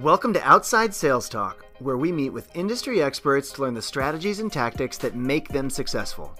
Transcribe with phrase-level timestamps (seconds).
[0.00, 4.40] Welcome to Outside Sales Talk, where we meet with industry experts to learn the strategies
[4.40, 6.34] and tactics that make them successful.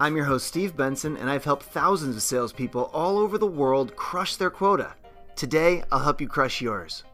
[0.00, 3.94] I'm your host, Steve Benson, and I've helped thousands of salespeople all over the world
[3.96, 4.94] crush their quota.
[5.34, 7.04] Today, I'll help you crush yours.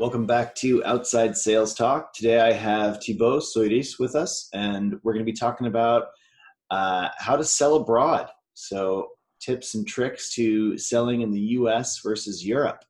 [0.00, 2.12] Welcome back to Outside Sales Talk.
[2.14, 6.06] Today, I have Thibaut Souyris with us, and we're going to be talking about
[6.72, 8.28] uh, how to sell abroad.
[8.54, 9.10] So,
[9.40, 12.84] tips and tricks to selling in the US versus Europe.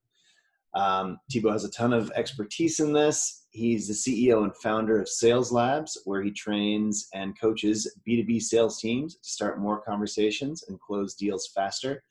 [0.75, 3.47] Um, Thibaut has a ton of expertise in this.
[3.51, 8.79] He's the CEO and founder of Sales Labs, where he trains and coaches B2B sales
[8.81, 12.03] teams to start more conversations and close deals faster.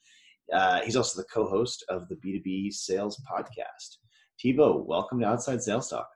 [0.52, 3.98] Uh, he's also the co host of the B2B Sales Podcast.
[4.42, 6.10] Thibaut, welcome to Outside Sales Talk.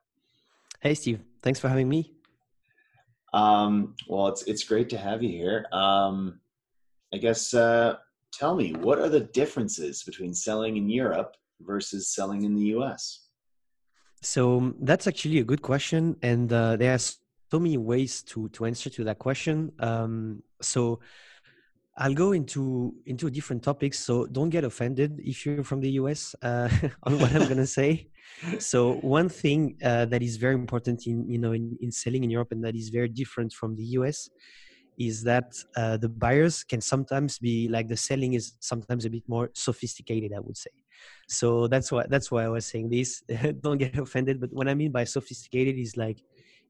[0.80, 1.22] Hey, Steve.
[1.44, 2.14] Thanks for having me.
[3.34, 5.66] Um, well, it's, it's great to have you here.
[5.72, 6.40] Um,
[7.14, 7.98] I guess uh,
[8.32, 13.28] tell me what are the differences between selling in Europe versus selling in the US?
[14.22, 18.50] So um, that's actually a good question, and uh, there are so many ways to
[18.50, 19.72] to answer to that question.
[19.80, 21.00] Um, so
[21.98, 24.00] I'll go into into different topics.
[24.00, 26.70] So don't get offended if you're from the US uh,
[27.04, 28.10] on what I'm gonna say.
[28.60, 32.30] So one thing uh, that is very important in you know in, in selling in
[32.30, 34.30] Europe and that is very different from the US
[34.98, 39.24] is that uh, the buyers can sometimes be like the selling is sometimes a bit
[39.28, 40.72] more sophisticated i would say.
[41.28, 43.24] So that's why that's why i was saying this.
[43.62, 46.20] Don't get offended but what i mean by sophisticated is like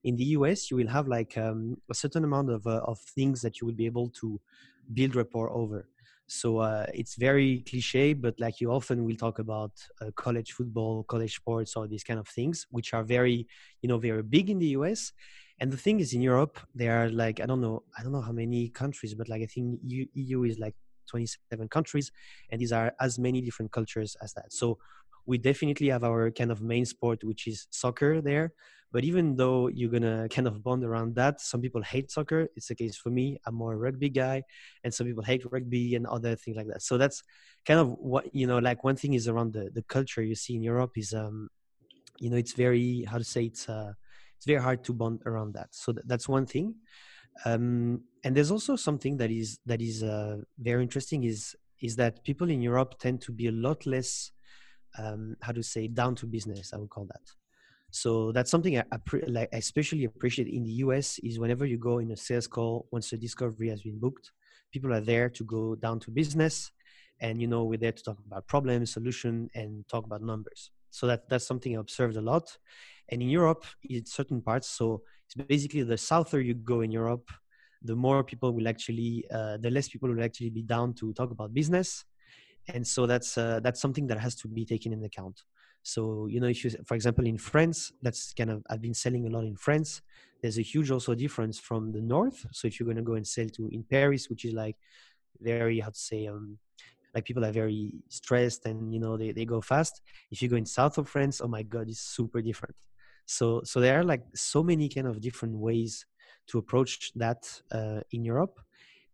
[0.04, 3.42] in the us you will have like um, a certain amount of, uh, of things
[3.42, 4.40] that you will be able to
[4.94, 5.88] build rapport over.
[6.28, 11.04] So uh, it's very cliche but like you often will talk about uh, college football
[11.04, 13.48] college sports or these kind of things which are very
[13.82, 15.12] you know very big in the us
[15.62, 18.22] and the thing is, in Europe, there are like I don't know, I don't know
[18.22, 20.76] how many countries, but like I think EU is like
[21.08, 22.12] 27 countries,
[22.50, 24.54] and these are as many different cultures as that.
[24.54, 24.80] So
[25.26, 28.54] we definitely have our kind of main sport, which is soccer there.
[28.92, 32.50] But even though you're gonna kind of bond around that, some people hate soccer.
[32.56, 33.38] It's the case for me.
[33.46, 34.44] I'm more a rugby guy,
[34.84, 36.82] and some people hate rugby and other things like that.
[36.82, 37.24] So that's
[37.66, 38.58] kind of what you know.
[38.60, 41.50] Like one thing is around the the culture you see in Europe is um,
[42.20, 43.94] you know, it's very how to say it's uh
[44.42, 45.68] it's very hard to bond around that.
[45.70, 46.74] So th- that's one thing.
[47.46, 52.24] Um, and there's also something that is that is uh, very interesting is is that
[52.24, 54.32] people in europe tend to be a lot less
[54.98, 57.22] um, how to say down to business i would call that.
[57.92, 61.78] So that's something I, I pre- like especially appreciate in the us is whenever you
[61.78, 64.32] go in a sales call once the discovery has been booked
[64.72, 66.72] people are there to go down to business
[67.20, 71.08] and you know we're there to talk about problem solution and talk about numbers so
[71.08, 72.58] that that's something i observed a lot
[73.12, 77.30] and in Europe, in certain parts, so it's basically the souther you go in Europe,
[77.84, 81.32] the more people will actually, uh, the less people will actually be down to talk
[81.32, 82.06] about business,
[82.68, 85.42] and so that's uh, that's something that has to be taken in account.
[85.84, 89.26] So you know, if you, for example, in France, that's kind of I've been selling
[89.26, 90.02] a lot in France.
[90.42, 92.46] There's a huge also difference from the north.
[92.52, 94.78] So if you're going to go and sell to in Paris, which is like
[95.40, 96.60] very how to say um,
[97.14, 100.02] like people are very stressed and you know they, they go fast.
[100.32, 102.76] If you go in south of france oh my god it's super different.
[103.26, 106.06] So so there are like so many kind of different ways
[106.48, 108.60] to approach that uh, in europe.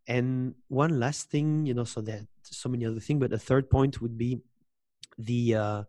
[0.08, 3.70] And one last thing you know so that so many other things but the third
[3.70, 4.42] point would be
[5.18, 5.84] the uh,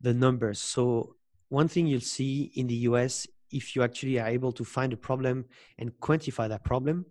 [0.00, 0.60] the numbers.
[0.60, 1.16] So
[1.48, 4.96] one thing you'll see in the us if you actually are able to find a
[4.96, 5.46] problem
[5.78, 7.06] and quantify that problem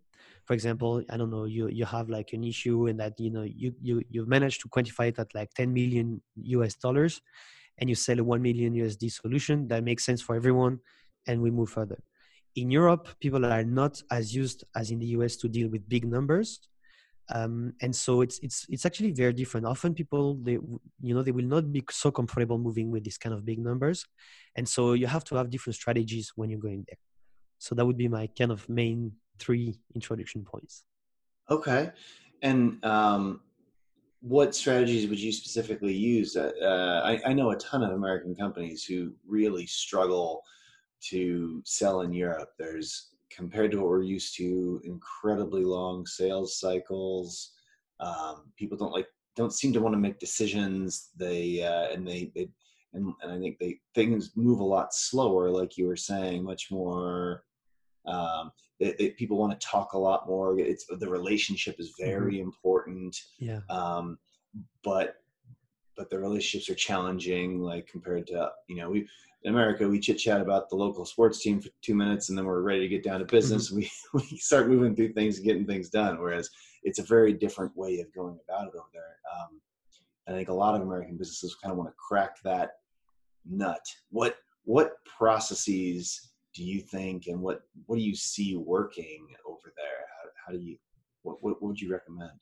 [0.48, 3.44] for example i don't know you you have like an issue and that you know
[3.44, 7.22] you you you've managed to quantify it at like 10 million us dollars
[7.78, 10.80] and you sell a 1 million USD solution that makes sense for everyone
[11.28, 12.00] and we move further.
[12.56, 16.06] In Europe, people are not as used as in the US to deal with big
[16.06, 16.60] numbers.
[17.30, 19.68] Um, and so it's it's it's actually very different.
[19.68, 20.54] Often people they
[21.02, 24.06] you know they will not be so comfortable moving with these kind of big numbers,
[24.56, 26.98] and so you have to have different strategies when you're going there.
[27.60, 30.84] So that would be my kind of main three introduction points.
[31.50, 31.92] Okay,
[32.42, 33.42] and um,
[34.22, 36.36] what strategies would you specifically use?
[36.36, 40.44] Uh, uh, I, I, know a ton of American companies who really struggle
[41.10, 42.50] to sell in Europe.
[42.58, 47.54] There's compared to what we're used to, incredibly long sales cycles.
[48.00, 51.12] Um, people don't like don't seem to want to make decisions.
[51.16, 52.50] They uh, and they, they
[52.94, 56.72] and, and I think they things move a lot slower, like you were saying, much
[56.72, 57.44] more
[58.06, 60.58] um, it, it, people want to talk a lot more.
[60.60, 62.10] It's the relationship is mm-hmm.
[62.10, 62.44] very mm-hmm.
[62.44, 63.16] important.
[63.40, 63.60] Yeah.
[63.70, 64.18] Um,
[64.84, 65.16] but
[65.96, 69.08] but the relationships are challenging, like compared to you know we
[69.44, 72.46] in America we chit chat about the local sports team for two minutes and then
[72.46, 73.70] we're ready to get down to business.
[73.70, 73.78] Mm-hmm.
[73.78, 73.92] We
[74.32, 76.20] we start moving through things and getting things done.
[76.20, 76.50] Whereas
[76.84, 79.18] it's a very different way of going about it over there.
[79.36, 79.60] Um,
[80.28, 82.72] I think a lot of American businesses kind of want to crack that
[83.50, 83.82] nut.
[84.12, 84.36] What
[84.66, 86.27] what processes
[86.58, 90.02] do you think, and what what do you see working over there?
[90.14, 90.78] How, how do you
[91.22, 92.40] what, what, would you recommend?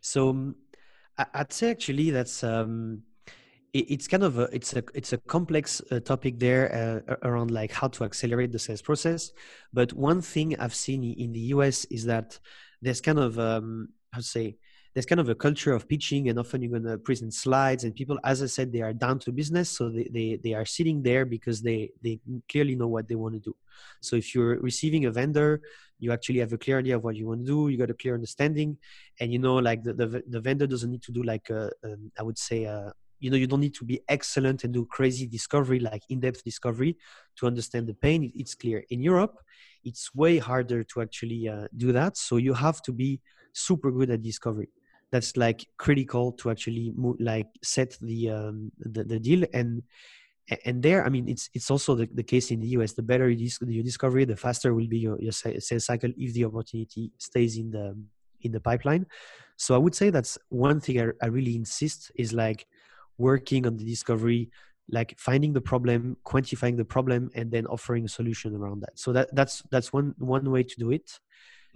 [0.00, 0.56] So um,
[1.32, 3.02] I'd say actually that's um,
[3.72, 6.64] it's kind of a it's a it's a complex uh, topic there
[7.08, 9.32] uh, around like how to accelerate the sales process.
[9.72, 12.38] But one thing I've seen in the US is that
[12.82, 14.58] there's kind of um, how to say
[14.96, 17.94] there's kind of a culture of pitching and often you're going to present slides and
[17.94, 21.02] people as i said they are down to business so they, they, they are sitting
[21.02, 22.18] there because they, they
[22.50, 23.54] clearly know what they want to do.
[24.00, 25.60] So if you're receiving a vendor
[25.98, 27.94] you actually have a clear idea of what you want to do you got a
[27.94, 28.78] clear understanding
[29.20, 31.70] and you know like the, the, the vendor doesn't need to do like a,
[32.18, 35.26] I would say a, you know you don't need to be excellent and do crazy
[35.26, 36.96] discovery like in-depth discovery
[37.36, 38.32] to understand the pain.
[38.34, 38.82] It's clear.
[38.88, 39.36] In europe
[39.84, 43.20] it's way harder to actually uh, do that so you have to be
[43.52, 44.68] super good at discovery
[45.12, 49.44] that's like critical to actually move, like set the, um, the the deal.
[49.52, 49.82] And
[50.64, 53.28] and there i mean it's it's also the, the case in the us the better
[53.28, 57.56] you, you discover the faster will be your, your sales cycle if the opportunity stays
[57.56, 57.96] in the
[58.42, 59.06] in the pipeline.
[59.56, 62.66] So i would say that's one thing I, I really insist is like
[63.18, 64.50] working on the discovery
[64.90, 68.98] like finding the problem quantifying the problem and then offering a solution around that.
[68.98, 71.18] So that that's that's one one way to do it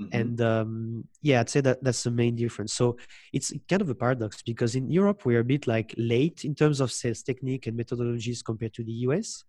[0.01, 0.17] Mm-hmm.
[0.17, 2.73] And um, yeah, I'd say that that's the main difference.
[2.73, 2.97] So
[3.33, 6.81] it's kind of a paradox because in Europe we're a bit like late in terms
[6.81, 9.45] of sales technique and methodologies compared to the US,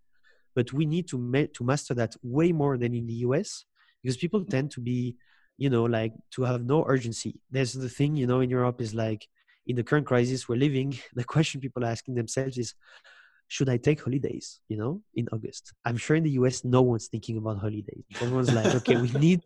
[0.53, 3.65] but we need to ma- to master that way more than in the US
[4.03, 5.15] because people tend to be,
[5.57, 7.39] you know, like to have no urgency.
[7.49, 9.27] There's the thing, you know, in Europe is like
[9.67, 10.97] in the current crisis we're living.
[11.13, 12.73] The question people are asking themselves is,
[13.51, 15.73] should I take holidays, you know, in August?
[15.83, 18.05] I'm sure in the US, no one's thinking about holidays.
[18.21, 19.41] Everyone's like, okay, we need,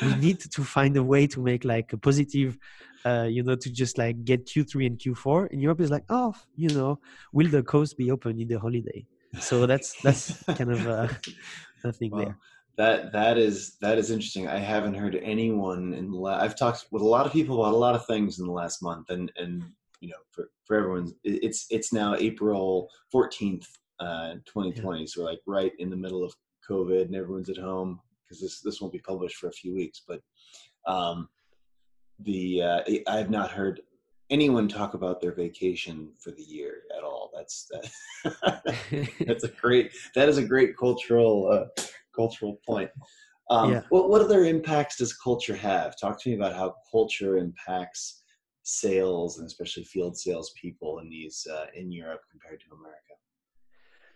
[0.00, 2.56] we need to find a way to make like a positive,
[3.04, 5.50] uh, you know, to just like get Q3 and Q4.
[5.50, 7.00] And Europe is like, oh, you know,
[7.32, 9.04] will the coast be open in the holiday?
[9.40, 11.08] So that's, that's kind of uh,
[11.82, 12.38] a thing there.
[12.76, 14.46] That, that is, that is interesting.
[14.46, 17.74] I haven't heard anyone in the last, I've talked with a lot of people about
[17.74, 19.64] a lot of things in the last month and, and
[20.00, 23.66] you know for, for everyone it's it's now april 14th
[24.00, 25.06] uh 2020 yeah.
[25.06, 26.32] so like right in the middle of
[26.68, 30.02] covid and everyone's at home because this this won't be published for a few weeks
[30.06, 30.20] but
[30.86, 31.28] um
[32.20, 33.80] the uh i have not heard
[34.30, 39.90] anyone talk about their vacation for the year at all that's that that's a great
[40.14, 41.82] that is a great cultural uh
[42.14, 42.90] cultural point
[43.50, 43.80] um, yeah.
[43.88, 48.17] what, what other impacts does culture have talk to me about how culture impacts
[48.68, 53.14] sales and especially field sales people in these uh, in Europe compared to America?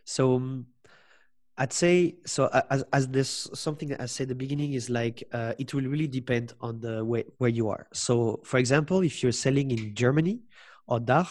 [0.05, 0.67] So um,
[1.57, 2.51] I'd say so.
[2.71, 5.89] As as this something that I said at the beginning is like uh, it will
[5.95, 7.87] really depend on the way where you are.
[7.93, 10.41] So for example, if you're selling in Germany
[10.87, 11.29] or DACH,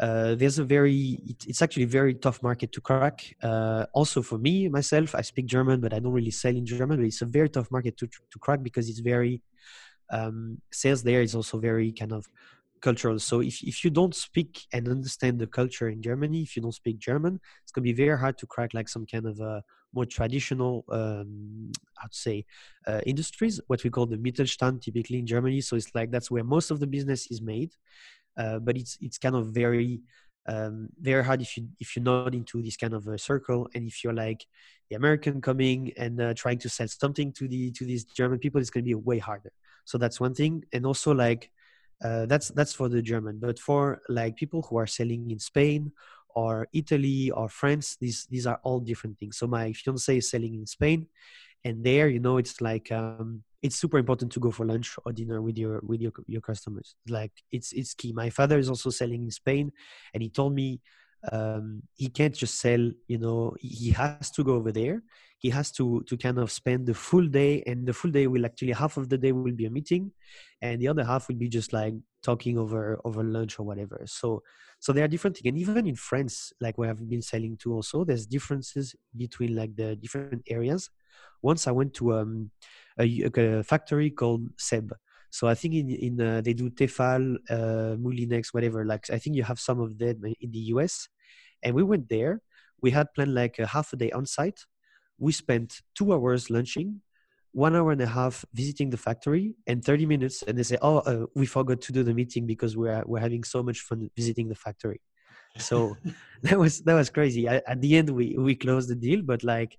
[0.00, 4.38] uh, there's a very it, it's actually very tough market to crack uh, also for
[4.38, 7.26] me myself i speak german but i don't really sell in german but it's a
[7.26, 9.42] very tough market to, to crack because it's very
[10.10, 12.26] um, sales there is also very kind of
[12.80, 13.18] cultural.
[13.18, 16.72] So if, if you don't speak and understand the culture in Germany, if you don't
[16.72, 19.62] speak German, it's gonna be very hard to crack like some kind of a
[19.92, 21.72] more traditional, um,
[22.02, 22.44] I'd say,
[22.86, 25.60] uh, industries, what we call the Mittelstand, typically in Germany.
[25.60, 27.72] So it's like that's where most of the business is made,
[28.36, 30.00] uh, but it's it's kind of very
[30.46, 33.86] um, very hard if you if you're not into this kind of a circle and
[33.86, 34.46] if you're like
[34.88, 38.60] the American coming and uh, trying to sell something to the to these German people,
[38.60, 39.52] it's going to be way harder.
[39.90, 41.50] So that's one thing, and also like
[42.04, 43.38] uh, that's that's for the German.
[43.40, 45.90] But for like people who are selling in Spain
[46.34, 49.36] or Italy or France, these these are all different things.
[49.36, 51.08] So my fiance is selling in Spain,
[51.64, 55.12] and there you know it's like um, it's super important to go for lunch or
[55.12, 56.94] dinner with your with your your customers.
[57.08, 58.12] Like it's it's key.
[58.12, 59.72] My father is also selling in Spain,
[60.14, 60.80] and he told me
[61.32, 62.90] um, he can't just sell.
[63.08, 65.02] You know, he has to go over there.
[65.38, 68.44] He has to to kind of spend the full day, and the full day will
[68.44, 70.12] actually half of the day will be a meeting,
[70.60, 74.02] and the other half will be just like talking over over lunch or whatever.
[74.06, 74.42] So
[74.78, 77.74] so there are different things, and even in France, like where I've been selling to,
[77.74, 80.90] also there's differences between like the different areas.
[81.42, 82.50] Once I went to um,
[82.98, 84.92] a, a factory called Seb.
[85.30, 88.84] So I think in in uh, they do Tefal, uh, Moulinex, whatever.
[88.84, 91.08] Like I think you have some of them in the US,
[91.62, 92.42] and we went there.
[92.82, 94.66] We had planned like a half a day on site.
[95.18, 97.02] We spent two hours lunching,
[97.52, 100.42] one hour and a half visiting the factory, and thirty minutes.
[100.42, 103.44] And they say, "Oh, uh, we forgot to do the meeting because we're we're having
[103.44, 105.00] so much fun visiting the factory."
[105.58, 105.96] So
[106.42, 107.48] that was that was crazy.
[107.48, 109.78] I, at the end, we we closed the deal, but like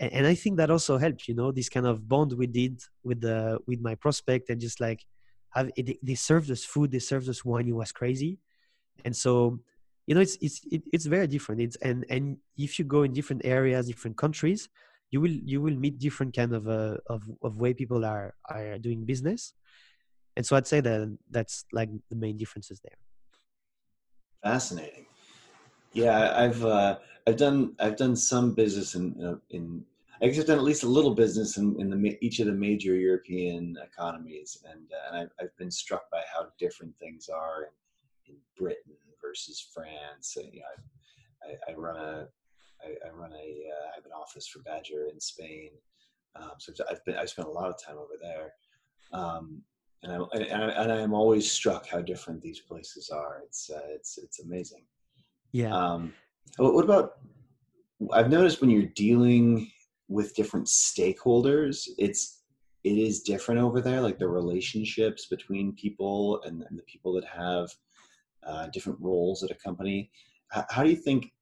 [0.00, 2.80] and, and i think that also helped you know this kind of bond we did
[3.04, 5.04] with the with my prospect and just like
[5.50, 8.38] have it, they served us food they served us wine it was crazy.
[9.04, 9.60] And so
[10.06, 11.60] you know it's it's it, it's very different.
[11.60, 14.68] It's and and if you go in different areas different countries
[15.10, 18.78] you will you will meet different kind of uh, of of way people are are
[18.78, 19.54] doing business.
[20.36, 22.98] And so i'd say that that's like the main differences there.
[24.42, 25.09] Fascinating
[25.92, 29.84] yeah i've uh i've done i've done some business in in
[30.22, 32.52] I guess I've done at least a little business in, in the, each of the
[32.52, 37.68] major European economies, and, uh, and I've, I've, been struck by how different things are
[38.26, 38.92] in, in Britain
[39.22, 40.36] versus France.
[40.36, 40.66] And, you know,
[41.42, 42.28] I, I, run a
[42.84, 45.70] I, I run a uh, I have an office for Badger in Spain,
[46.36, 48.52] um, so I've been I spent a lot of time over there,
[49.12, 49.62] um,
[50.02, 53.40] and I, and I am always struck how different these places are.
[53.44, 54.82] It's uh, it's it's amazing.
[55.52, 55.74] Yeah.
[55.74, 56.14] Um,
[56.58, 57.12] what about?
[58.12, 59.70] I've noticed when you're dealing
[60.10, 62.42] with different stakeholders it's
[62.82, 67.24] it is different over there like the relationships between people and, and the people that
[67.24, 67.70] have
[68.46, 70.10] uh, different roles at a company
[70.54, 71.32] H- how do you think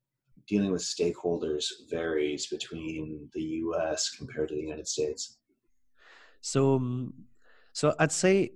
[0.46, 5.38] dealing with stakeholders varies between the us compared to the united states
[6.42, 7.14] so um,
[7.72, 8.50] so i'd say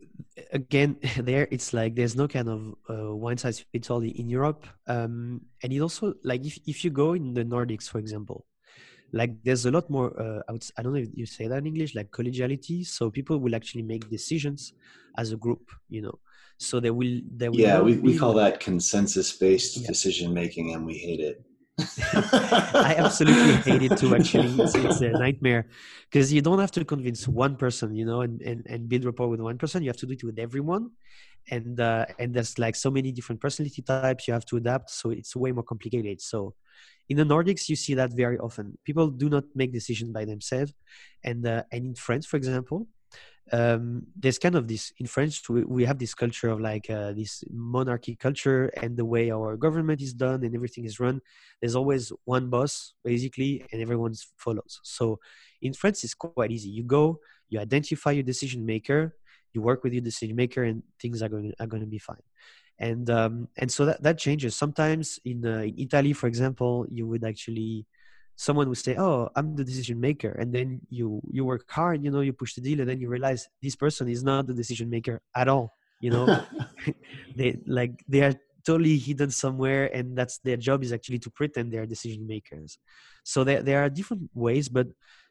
[0.53, 4.67] again there it's like there's no kind of uh, one size fits all in europe.
[4.87, 8.47] Um, and it also like if, if you go in the nordics for example
[9.13, 11.59] like there's a lot more uh, I, would, I don't know if you say that
[11.59, 12.87] in english like collegiality.
[12.87, 14.73] So people will actually make decisions
[15.19, 16.19] as a group you know.
[16.59, 19.87] So they will they will yeah we, we call that consensus based yeah.
[19.87, 21.45] decision making and we hate it
[22.13, 24.15] I absolutely hate it too.
[24.15, 25.69] Actually, it's, it's a nightmare
[26.11, 29.29] because you don't have to convince one person, you know, and, and, and build rapport
[29.29, 29.83] with one person.
[29.83, 30.91] You have to do it with everyone,
[31.51, 34.91] and uh, and there's like so many different personality types you have to adapt.
[34.91, 36.21] So it's way more complicated.
[36.21, 36.55] So
[37.09, 40.73] in the nordics you see that very often people do not make decisions by themselves
[41.25, 42.87] and uh, and in france for example
[43.51, 47.13] um, there's kind of this in french we, we have this culture of like uh,
[47.13, 51.21] this monarchy culture and the way our government is done and everything is run.
[51.61, 54.81] There's always one boss basically and everyone follows.
[54.85, 55.19] So
[55.61, 56.71] in france it's quite easy.
[56.71, 57.19] You go
[57.49, 59.17] you identify your decision maker
[59.53, 62.23] you work with your decision maker and things are going are going to be fine.
[62.79, 64.57] And um, and so that, that changes.
[64.57, 67.87] Sometimes in, uh, in italy for example you would actually
[68.37, 72.11] someone would say oh i'm the decision maker and then you you work hard you
[72.11, 74.89] know you push the deal and then you realize this person is not the decision
[74.89, 76.27] maker at all you know?
[77.37, 78.35] They like they are
[78.67, 82.79] totally hidden somewhere and that's their job is actually to pretend they're decision makers.
[83.25, 84.89] So there, there are different ways but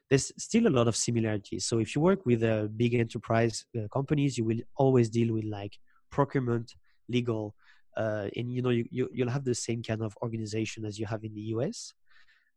[0.08, 1.64] there's still a lot of similarities.
[1.64, 5.44] So if you work with uh, big enterprise uh, companies you will always deal with
[5.44, 5.78] like
[6.10, 6.74] procurement
[7.08, 7.54] legal
[7.96, 11.06] uh, and you know you, you you'll have the same kind of organization as you
[11.06, 11.94] have in the us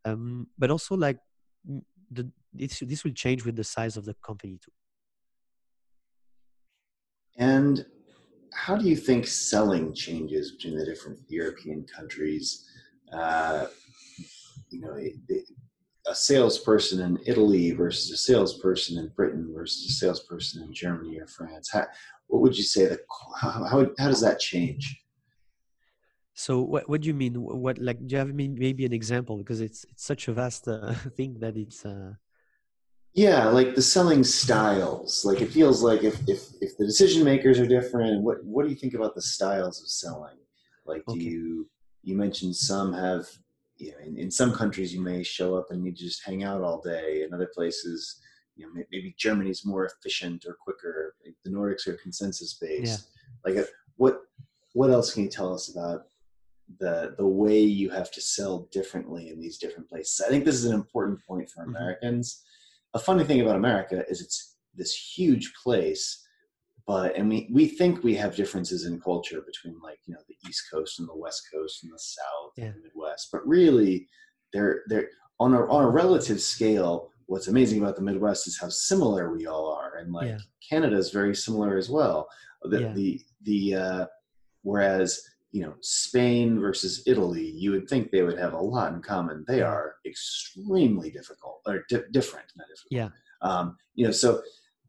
[0.05, 1.19] um, but also like
[2.12, 4.71] the this, this will change with the size of the company too
[7.38, 7.85] and
[8.53, 12.69] how do you think selling changes between the different european countries
[13.13, 13.65] uh,
[14.69, 14.95] you know
[16.07, 21.27] a salesperson in Italy versus a salesperson in Britain versus a salesperson in Germany or
[21.27, 21.69] France?
[21.71, 21.85] How,
[22.27, 23.00] what would you say that
[23.39, 25.03] how, how, how does that change?
[26.36, 27.36] So what what do you mean?
[27.36, 30.94] What like do you have maybe an example because it's it's such a vast uh,
[31.18, 31.86] thing that it's.
[31.86, 32.13] Uh...
[33.13, 35.24] Yeah, like the selling styles.
[35.24, 38.70] Like it feels like if if if the decision makers are different, what what do
[38.70, 40.38] you think about the styles of selling?
[40.86, 41.24] Like do okay.
[41.24, 41.70] you
[42.04, 43.25] you mentioned some have
[43.77, 46.62] you know, in, in some countries you may show up and you just hang out
[46.62, 47.24] all day.
[47.24, 48.20] In other places,
[48.58, 51.15] you know, maybe Germany's more efficient or quicker.
[51.46, 53.08] The Nordics are consensus based.
[53.46, 53.50] Yeah.
[53.54, 54.20] Like, uh, what
[54.74, 56.08] what else can you tell us about
[56.79, 60.22] the the way you have to sell differently in these different places?
[60.25, 61.75] I think this is an important point for mm-hmm.
[61.75, 62.34] Americans.
[62.34, 62.98] Mm-hmm.
[62.98, 66.25] A funny thing about America is it's this huge place
[66.88, 70.50] but and we we think we have differences in culture between like you know the
[70.50, 72.65] east coast and the west coast and the south yeah.
[72.65, 74.07] and the midwest but really
[74.53, 78.69] they're they're on a on a relative scale what's amazing about the midwest is how
[78.69, 80.38] similar we all are and like yeah.
[80.67, 82.27] canada is very similar as well
[82.63, 82.93] the yeah.
[82.93, 84.05] the the uh
[84.62, 85.22] whereas
[85.55, 89.45] you know spain versus italy you would think they would have a lot in common.
[89.47, 92.91] They are extremely difficult or di- different not difficult.
[93.00, 93.09] Yeah.
[93.41, 94.41] Um you know so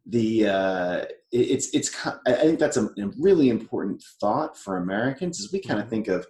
[0.07, 1.89] the uh, it's it's
[2.27, 5.91] I think that's a, a, really important thought for Americans is we kind of mm-hmm.
[5.91, 6.27] think of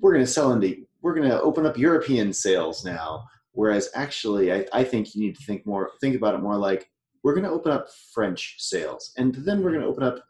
[0.00, 4.52] we're going to sell into we're going to open up European sales now, whereas actually
[4.52, 6.90] I, I think you need to think more think about it more like
[7.22, 10.24] we're going to open up French sales and then we're going to open up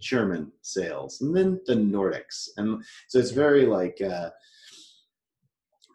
[0.00, 4.30] German sales and then the Nordics and so it's very like uh,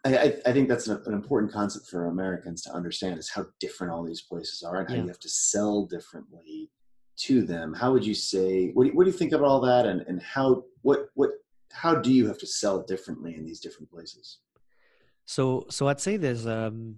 [0.04, 3.92] I, I, think that's an, an, important concept for Americans to understand is how different
[3.92, 5.02] all these places are and how yeah.
[5.02, 6.70] you have to sell differently
[7.18, 7.72] to them.
[7.72, 8.70] How would you say?
[8.74, 9.86] What do you, what do you think about all that?
[9.86, 11.30] And and how what what
[11.70, 14.38] how do you have to sell differently in these different places?
[15.24, 16.96] So so I'd say there's um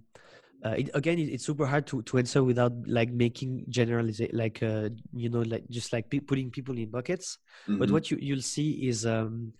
[0.63, 4.61] uh, it, again it, it's super hard to, to answer without like making generalization like
[4.63, 7.79] uh, you know like just like pe- putting people in buckets mm-hmm.
[7.79, 9.53] but what you you'll see is um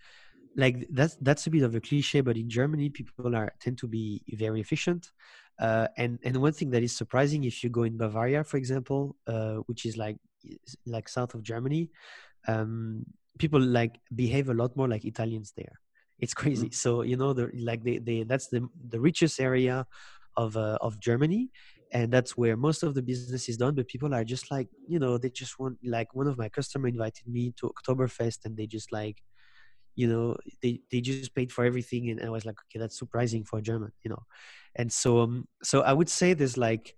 [0.56, 3.86] like that's that's a bit of a cliche but in germany people are tend to
[3.86, 5.10] be very efficient
[5.58, 9.16] uh, and and one thing that is surprising if you go in bavaria for example
[9.26, 10.16] uh, which is like
[10.86, 11.90] like south of germany
[12.48, 13.04] um,
[13.38, 15.80] people like behave a lot more like italians there
[16.18, 16.72] it's crazy mm-hmm.
[16.72, 19.86] so you know the like they, they that's the the richest area
[20.36, 21.50] of uh, of Germany,
[21.92, 23.74] and that's where most of the business is done.
[23.74, 26.88] But people are just like you know they just want like one of my customer
[26.88, 29.22] invited me to Oktoberfest, and they just like
[29.94, 33.44] you know they they just paid for everything, and I was like okay that's surprising
[33.44, 34.22] for a German, you know,
[34.74, 36.94] and so um so I would say there's like.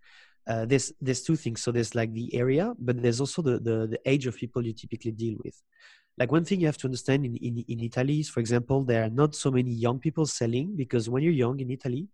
[0.48, 1.60] Uh, there's there's two things.
[1.60, 4.72] So there's like the area, but there's also the, the the age of people you
[4.72, 5.62] typically deal with
[6.18, 9.04] like one thing you have to understand in, in, in italy is for example there
[9.04, 12.08] are not so many young people selling because when you're young in italy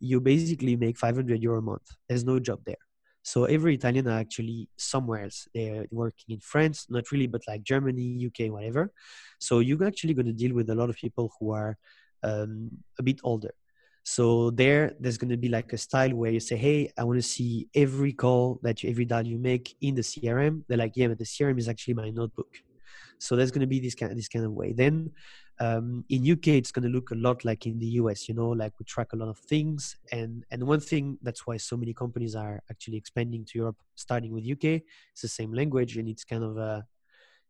[0.00, 1.88] you basically make 500 euro a month.
[2.08, 2.76] There's no job there.
[3.22, 5.48] So every Italian are actually somewhere else.
[5.54, 8.92] They're working in France, not really, but like Germany, UK, whatever.
[9.38, 11.76] So you're actually going to deal with a lot of people who are
[12.22, 13.52] um, a bit older.
[14.02, 17.18] So there, there's going to be like a style where you say, "Hey, I want
[17.18, 20.96] to see every call that you, every dial you make in the CRM." They're like,
[20.96, 22.48] "Yeah, but the CRM is actually my notebook."
[23.18, 24.72] So there's going to be this kind of, this kind of way.
[24.72, 25.10] Then
[25.60, 28.28] um, in UK, it's going to look a lot like in the US.
[28.28, 31.56] You know, like we track a lot of things, and and one thing that's why
[31.56, 34.82] so many companies are actually expanding to Europe, starting with UK.
[35.12, 36.86] It's the same language, and it's kind of a,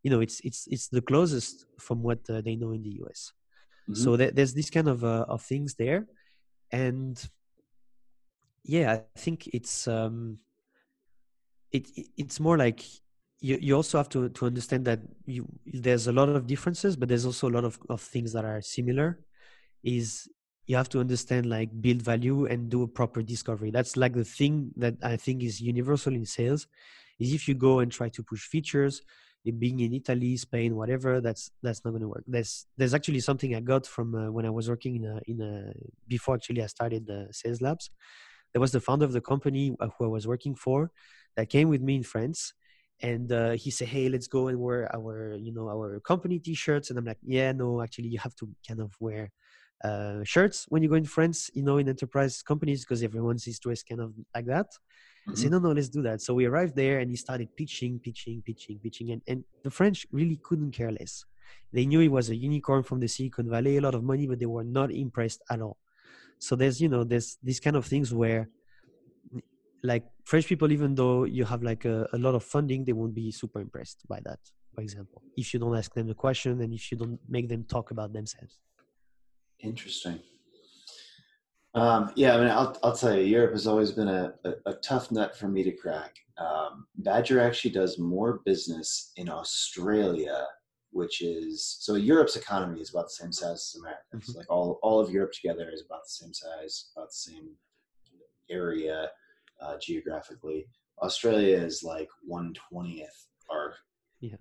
[0.02, 3.32] you know, it's it's it's the closest from what uh, they know in the US.
[3.88, 4.02] Mm-hmm.
[4.02, 6.06] So th- there's this kind of uh, of things there,
[6.72, 7.22] and
[8.64, 10.38] yeah, I think it's um,
[11.72, 12.82] it, it it's more like
[13.40, 17.08] you, you also have to, to understand that you, there's a lot of differences, but
[17.08, 19.20] there's also a lot of, of things that are similar.
[19.84, 20.28] Is
[20.66, 23.70] you have to understand like build value and do a proper discovery.
[23.70, 26.66] That's like the thing that I think is universal in sales.
[27.18, 29.02] Is if you go and try to push features,
[29.58, 32.24] being in Italy, Spain, whatever, that's that's not going to work.
[32.26, 35.40] There's there's actually something I got from uh, when I was working in a, in
[35.40, 35.72] a
[36.06, 37.90] before actually I started the sales labs.
[38.52, 40.90] There was the founder of the company uh, who I was working for
[41.36, 42.52] that came with me in France
[43.00, 46.90] and uh, he said hey let's go and wear our you know our company t-shirts.
[46.90, 49.30] And i'm like yeah no actually you have to kind of wear
[49.84, 53.88] uh, shirts when you go in france you know in enterprise companies because everyone's dressed
[53.88, 54.66] kind of like that.
[54.66, 55.32] Mm-hmm.
[55.32, 56.20] I said no no let's do that.
[56.20, 60.06] So we arrived there and he started pitching pitching pitching pitching and, and the french
[60.10, 61.24] really couldn't care less.
[61.72, 64.38] They knew he was a unicorn from the silicon valley a lot of money but
[64.38, 65.76] they were not impressed at all.
[66.40, 68.48] So there's you know there's these kind of things where
[69.82, 73.14] like French people, even though you have like a, a lot of funding, they won't
[73.14, 74.38] be super impressed by that.
[74.74, 77.64] For example, if you don't ask them the question and if you don't make them
[77.64, 78.58] talk about themselves.
[79.60, 80.20] Interesting.
[81.74, 84.74] Um, yeah, I mean, I'll, I'll tell you, Europe has always been a, a, a
[84.74, 86.16] tough nut for me to crack.
[86.38, 90.46] Um, Badger actually does more business in Australia,
[90.90, 94.02] which is so Europe's economy is about the same size as America.
[94.14, 94.38] Mm-hmm.
[94.38, 97.50] like all, all of Europe together is about the same size, about the same
[98.50, 99.10] area
[99.60, 100.66] uh, geographically.
[101.02, 103.74] Australia is like one twentieth our,
[104.20, 104.34] yeah.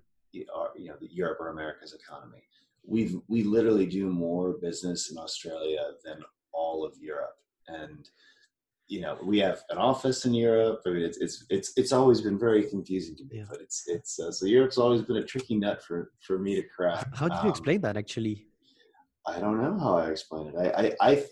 [0.54, 2.42] our, you know, the Europe or America's economy.
[2.84, 6.18] We we literally do more business in Australia than
[6.52, 7.36] all of Europe,
[7.68, 8.08] and
[8.86, 10.80] you know we have an office in Europe.
[10.86, 13.44] I mean, it's it's it's it's always been very confusing to me, yeah.
[13.50, 16.62] but it's it's uh, so Europe's always been a tricky nut for for me to
[16.74, 17.06] crack.
[17.14, 18.46] How did you um, explain that actually?
[19.26, 20.54] I don't know how I explain it.
[20.56, 21.24] I I, I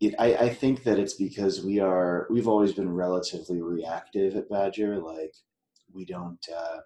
[0.00, 4.50] it, I, I think that it's because we are we've always been relatively reactive at
[4.50, 4.98] Badger.
[4.98, 5.34] Like
[5.92, 6.44] we don't.
[6.54, 6.78] Uh,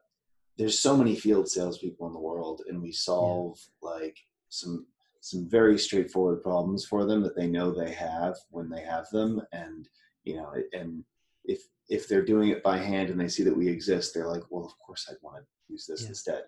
[0.57, 3.91] there's so many field salespeople in the world, and we solve yeah.
[3.91, 4.19] like
[4.49, 4.87] some
[5.21, 9.43] some very straightforward problems for them that they know they have when they have them,
[9.53, 9.89] and
[10.25, 11.05] you know, and
[11.45, 14.45] if if they're doing it by hand and they see that we exist, they're like,
[14.51, 16.09] well, of course I'd want to use this yeah.
[16.09, 16.43] instead.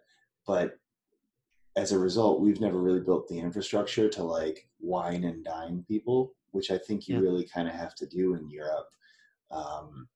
[0.47, 0.79] But
[1.75, 6.35] as a result, we've never really built the infrastructure to like wine and dine people
[6.53, 7.23] which I think you yeah.
[7.23, 8.89] really kind of have to do in Europe.
[9.51, 10.09] Um,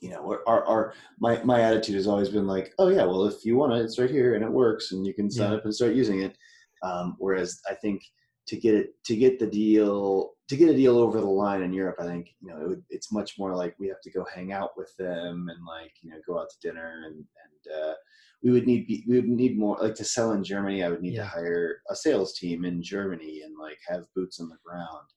[0.00, 3.44] you know, our, our, my, my attitude has always been like, oh yeah, well, if
[3.44, 5.58] you want it, it's right here and it works and you can sign yeah.
[5.58, 6.36] up and start using it.
[6.82, 8.02] Um, whereas I think
[8.48, 11.72] to get it, to get the deal, to get a deal over the line in
[11.72, 14.24] Europe, I think, you know, it would, it's much more like we have to go
[14.32, 17.94] hang out with them and like, you know, go out to dinner and, and, uh,
[18.42, 20.84] we would need we would need more like to sell in Germany.
[20.84, 21.22] I would need yeah.
[21.22, 25.08] to hire a sales team in Germany and like have boots on the ground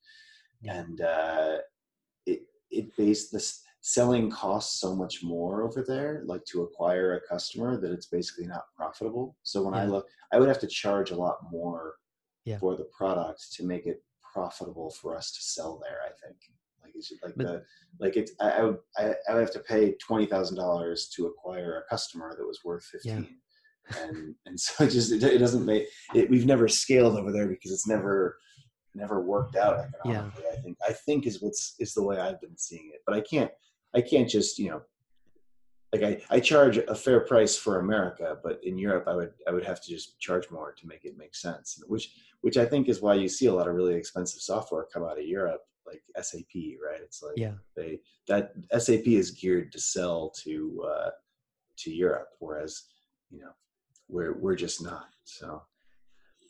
[0.65, 1.57] and uh,
[2.25, 2.41] it
[2.71, 7.79] it based this selling costs so much more over there, like to acquire a customer,
[7.79, 9.37] that it's basically not profitable.
[9.43, 9.81] So when yeah.
[9.81, 11.95] I look, I would have to charge a lot more
[12.45, 12.57] yeah.
[12.57, 15.99] for the product to make it profitable for us to sell there.
[16.05, 16.37] I think
[16.83, 17.63] like is it like but, the
[17.99, 21.27] like it's I, I would I, I would have to pay twenty thousand dollars to
[21.27, 23.27] acquire a customer that was worth fifteen.
[23.29, 23.35] Yeah.
[24.03, 26.29] And and so it just it, it doesn't make it.
[26.29, 28.37] We've never scaled over there because it's never
[28.95, 30.43] never worked out economically.
[30.43, 30.57] Yeah.
[30.57, 33.01] I think I think is what's is the way I've been seeing it.
[33.05, 33.51] But I can't
[33.93, 34.81] I can't just you know
[35.91, 39.51] like I, I charge a fair price for America, but in Europe I would I
[39.51, 41.81] would have to just charge more to make it make sense.
[41.87, 45.03] Which which I think is why you see a lot of really expensive software come
[45.03, 47.01] out of Europe, like SAP, right?
[47.01, 47.53] It's like yeah.
[47.75, 51.09] they that SAP is geared to sell to uh,
[51.77, 52.83] to Europe, whereas
[53.31, 53.51] you know
[54.07, 55.07] we're we're just not.
[55.23, 55.63] So,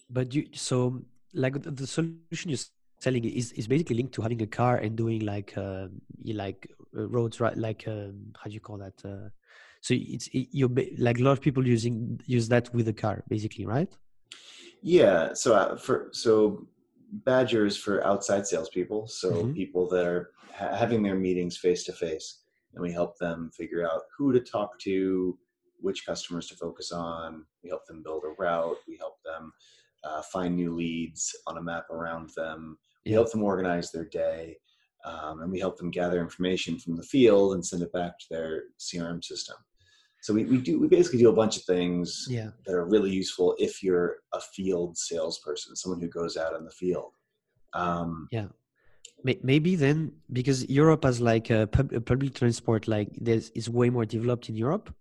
[0.10, 1.02] but you so
[1.34, 2.60] like the, the solution you're
[3.00, 5.88] selling is is basically linked to having a car and doing like uh,
[6.26, 7.58] like uh, roads right?
[7.58, 8.94] Like um, how do you call that?
[9.04, 9.30] Uh,
[9.82, 13.24] so it's it, you're like a lot of people using use that with a car
[13.28, 13.92] basically right?
[14.82, 15.34] Yeah.
[15.34, 16.68] So uh, for so
[17.12, 19.54] badger is for outside salespeople so mm-hmm.
[19.54, 22.42] people that are ha- having their meetings face to face
[22.74, 25.38] and we help them figure out who to talk to
[25.82, 27.46] which customers to focus on.
[27.63, 28.78] We help them build a route.
[28.88, 29.54] We help them
[30.03, 34.57] uh, find new leads on a map around them we help them organize their day
[35.05, 38.25] um, and we help them gather information from the field and send it back to
[38.29, 39.55] their CRM system.
[40.21, 42.49] So we, we do we basically do a bunch of things yeah.
[42.65, 46.71] that are really useful if you're a field salesperson, someone who goes out in the
[46.71, 47.13] field.
[47.73, 48.47] Um, yeah,
[49.23, 53.89] maybe then because Europe has like a, pub, a public transport like this is way
[53.89, 54.93] more developed in Europe.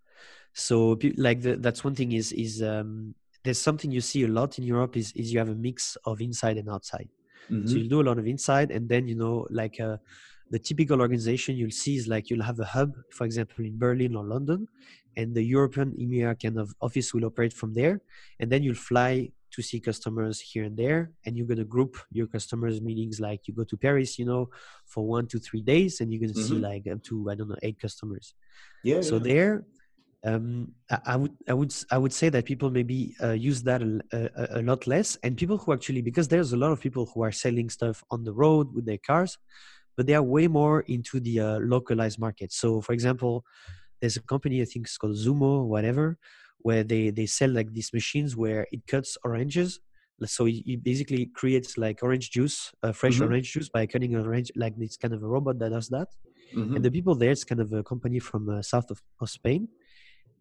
[0.54, 3.16] So like the, that's one thing is is um,
[3.48, 6.20] there's something you see a lot in Europe is is you have a mix of
[6.20, 7.08] inside and outside.
[7.50, 7.66] Mm-hmm.
[7.66, 9.96] So you do a lot of inside, and then you know, like uh,
[10.50, 14.16] the typical organization you'll see is like you'll have a hub, for example, in Berlin
[14.16, 14.68] or London,
[15.16, 18.02] and the European EMEA kind of office will operate from there,
[18.38, 22.26] and then you'll fly to see customers here and there, and you're gonna group your
[22.26, 24.50] customers meetings like you go to Paris, you know,
[24.84, 26.54] for one to three days, and you're gonna mm-hmm.
[26.54, 28.34] see like up to I don't know eight customers.
[28.84, 29.00] Yeah.
[29.00, 29.28] So yeah.
[29.30, 29.52] there,
[30.24, 30.72] um,
[31.07, 34.61] I, would I would I would say that people maybe uh, use that a, a,
[34.61, 37.31] a, lot less, and people who actually because there's a lot of people who are
[37.31, 39.38] selling stuff on the road with their cars,
[39.96, 42.52] but they are way more into the uh, localized market.
[42.52, 43.44] So, for example,
[44.00, 46.18] there's a company I think it's called Zummo, whatever,
[46.59, 49.78] where they they sell like these machines where it cuts oranges.
[50.24, 53.31] So it, basically creates like orange juice, uh, fresh mm-hmm.
[53.31, 54.50] orange juice by cutting an orange.
[54.57, 56.09] Like it's kind of a robot that does that.
[56.57, 56.74] Mm-hmm.
[56.74, 59.68] And the people there, it's kind of a company from uh, south of, of Spain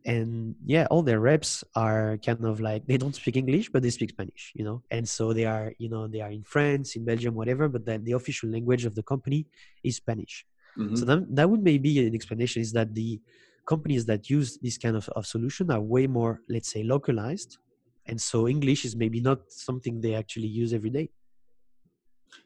[0.06, 3.90] and yeah all their reps are kind of like they don't speak english but they
[3.90, 4.82] speak spanish you know?
[4.90, 8.04] And so they are you know they are in france in belgium whatever but then
[8.04, 9.48] the official language of the company
[9.84, 10.46] is spanish.
[10.78, 10.96] Mm-hmm.
[10.96, 13.20] so that, that would maybe an explanation is that the
[13.68, 17.58] companies that use this kind of, of solution are way more let's say localized
[18.06, 21.10] and so english is maybe not something they actually use every day.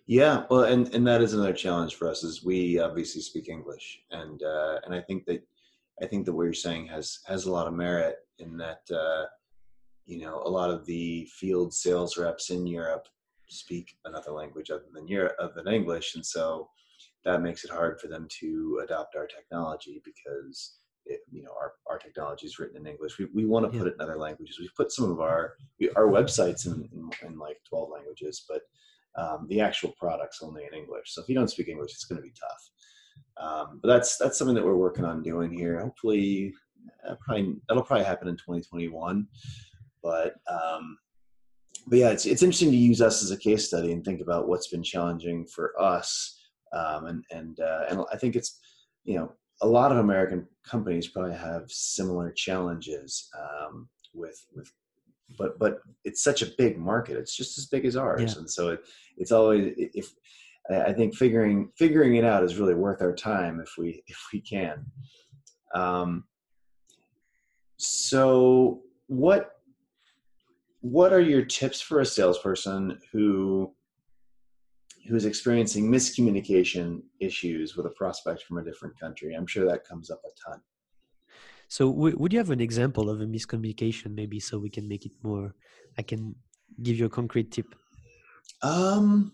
[0.07, 4.01] Yeah well and and that is another challenge for us is we obviously speak english
[4.11, 5.41] and uh and i think that
[6.01, 9.25] I think that what you're saying has has a lot of merit in that uh,
[10.05, 13.07] you know a lot of the field sales reps in Europe
[13.47, 16.69] speak another language other than Europe, other than English, and so
[17.25, 21.73] that makes it hard for them to adopt our technology because it, you know our,
[21.89, 23.17] our technology is written in English.
[23.19, 23.83] We, we want to yeah.
[23.83, 24.59] put it in other languages.
[24.59, 25.53] We put some of our
[25.95, 28.61] our websites in, in, in like 12 languages, but
[29.15, 31.13] um, the actual product's only in English.
[31.13, 32.69] So if you don't speak English, it's going to be tough.
[33.41, 35.79] Um, but that's that's something that we're working on doing here.
[35.79, 36.53] Hopefully,
[37.07, 39.27] uh, probably that'll probably happen in 2021.
[40.03, 40.97] But um,
[41.87, 44.47] but yeah, it's it's interesting to use us as a case study and think about
[44.47, 46.37] what's been challenging for us.
[46.73, 48.59] Um, and and uh, and I think it's
[49.03, 54.71] you know a lot of American companies probably have similar challenges um, with with
[55.37, 57.17] but but it's such a big market.
[57.17, 58.39] It's just as big as ours, yeah.
[58.39, 58.81] and so it,
[59.17, 60.13] it's always if
[60.71, 64.41] I think figuring figuring it out is really worth our time if we if we
[64.41, 64.85] can.
[65.73, 66.25] Um,
[67.77, 69.51] so what
[70.81, 73.73] what are your tips for a salesperson who
[75.07, 79.33] who's experiencing miscommunication issues with a prospect from a different country?
[79.33, 80.61] I'm sure that comes up a ton.
[81.67, 85.05] So w- would you have an example of a miscommunication maybe so we can make
[85.05, 85.55] it more
[85.97, 86.35] I can
[86.83, 87.73] give you a concrete tip?
[88.61, 89.33] Um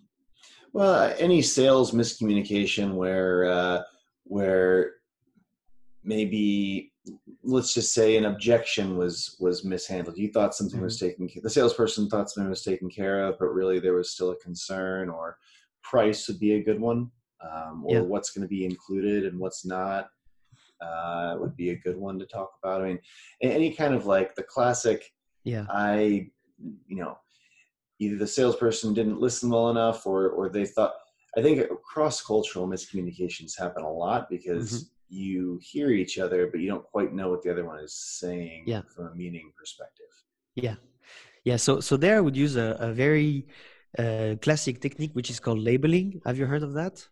[0.77, 3.81] well, any sales miscommunication where uh,
[4.25, 4.91] where
[6.03, 6.93] maybe
[7.43, 10.19] let's just say an objection was was mishandled.
[10.19, 10.83] You thought something mm-hmm.
[10.83, 11.27] was taken.
[11.41, 15.09] The salesperson thought something was taken care of, but really there was still a concern.
[15.09, 15.37] Or
[15.81, 17.09] price would be a good one.
[17.41, 18.01] um, or yeah.
[18.01, 20.09] what's going to be included and what's not
[20.81, 22.81] uh, would be a good one to talk about.
[22.81, 22.99] I mean,
[23.41, 25.03] any kind of like the classic.
[25.43, 25.65] Yeah.
[25.69, 26.29] I,
[26.87, 27.17] you know,
[27.99, 30.93] either the salesperson didn't listen well enough, or or they thought.
[31.37, 34.87] I think cross cultural miscommunications happen a lot because mm-hmm.
[35.09, 38.63] you hear each other, but you don't quite know what the other one is saying
[38.65, 38.81] yeah.
[38.95, 40.11] from a meaning perspective.
[40.55, 40.75] Yeah,
[41.43, 41.57] yeah.
[41.57, 43.45] So so there I would use a, a very
[43.99, 46.21] uh, classic technique which is called labeling.
[46.25, 47.07] Have you heard of that?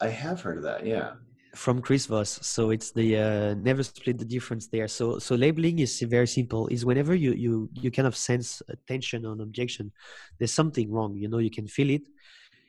[0.00, 0.86] I have heard of that.
[0.86, 1.12] Yeah
[1.54, 2.38] from Chris Voss.
[2.42, 4.88] So it's the uh, never split the difference there.
[4.88, 6.68] So so labeling is very simple.
[6.68, 9.92] Is whenever you you you kind of sense tension or an objection,
[10.38, 11.16] there's something wrong.
[11.16, 12.02] You know, you can feel it.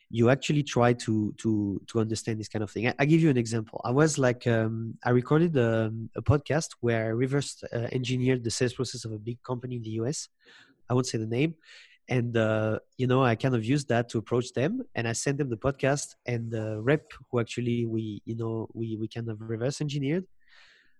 [0.09, 2.87] You actually try to to to understand this kind of thing.
[2.87, 3.81] I, I give you an example.
[3.83, 8.43] I was like um, I recorded a, um, a, podcast where I reverse uh, engineered
[8.43, 10.27] the sales process of a big company in the US.
[10.89, 11.55] I won't say the name,
[12.11, 15.37] and uh, you know i kind of used that to approach them and i sent
[15.37, 19.41] them the podcast and the rep who actually we you know we we kind of
[19.41, 20.25] reverse engineered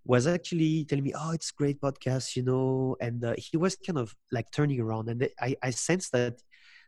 [0.06, 4.00] was actually telling me oh it's great podcast you know and uh, he was kind
[4.00, 6.42] of like turning around and i i sensed that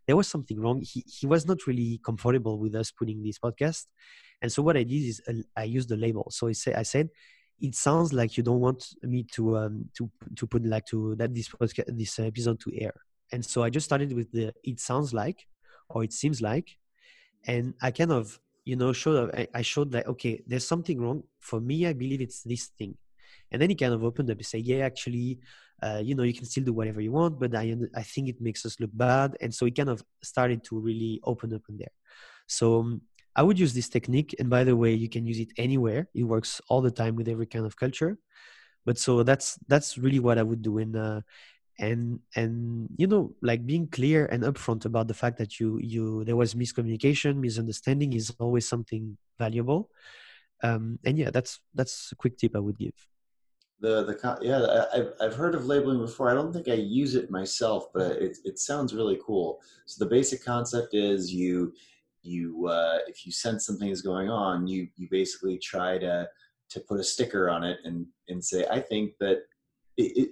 [0.05, 0.81] there was something wrong.
[0.81, 3.85] He he was not really comfortable with us putting this podcast
[4.41, 6.27] and so what i did is uh, i used the label.
[6.31, 7.09] So i said i said
[7.61, 11.33] it sounds like you don't want me to um to to put like to that
[11.33, 12.93] this podcast this episode to air
[13.31, 15.47] and so I just started with the it sounds like
[15.89, 16.77] or it seems like.
[17.45, 21.23] And I kind of, you know, showed I showed that okay, there's something wrong.
[21.39, 22.97] For me, I believe it's this thing.
[23.51, 25.39] And then he kind of opened up and say, yeah, actually,
[25.81, 28.41] uh, you know, you can still do whatever you want, but I I think it
[28.41, 29.37] makes us look bad.
[29.41, 31.95] And so he kind of started to really open up in there.
[32.47, 33.01] So um,
[33.35, 34.35] I would use this technique.
[34.39, 36.07] And by the way, you can use it anywhere.
[36.13, 38.17] It works all the time with every kind of culture.
[38.85, 40.77] But so that's that's really what I would do.
[40.77, 41.21] And uh,
[41.79, 46.23] and and you know like being clear and upfront about the fact that you you
[46.23, 49.89] there was miscommunication misunderstanding is always something valuable.
[50.61, 52.93] Um and yeah that's that's a quick tip i would give.
[53.79, 56.29] The the yeah I've, I've heard of labeling before.
[56.29, 59.59] I don't think i use it myself but it, it sounds really cool.
[59.85, 61.73] So the basic concept is you
[62.23, 66.27] you uh, if you sense something is going on you you basically try to
[66.69, 69.43] to put a sticker on it and and say i think that
[69.97, 70.29] it, it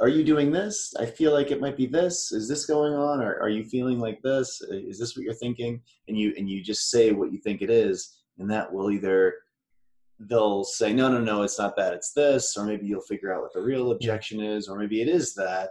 [0.00, 0.92] are you doing this?
[0.98, 2.32] I feel like it might be this.
[2.32, 3.20] Is this going on?
[3.20, 4.60] Or are you feeling like this?
[4.62, 5.80] Is this what you're thinking?
[6.08, 9.34] And you and you just say what you think it is, and that will either
[10.18, 13.42] they'll say no, no, no, it's not that, it's this, or maybe you'll figure out
[13.42, 15.70] what the real objection is, or maybe it is that.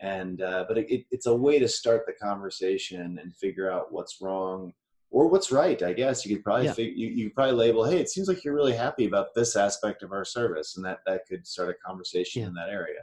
[0.00, 4.20] And uh, but it, it's a way to start the conversation and figure out what's
[4.20, 4.72] wrong
[5.10, 5.80] or what's right.
[5.82, 6.72] I guess you could probably yeah.
[6.72, 9.54] fig- you you could probably label, hey, it seems like you're really happy about this
[9.54, 12.48] aspect of our service, and that that could start a conversation yeah.
[12.48, 13.00] in that area.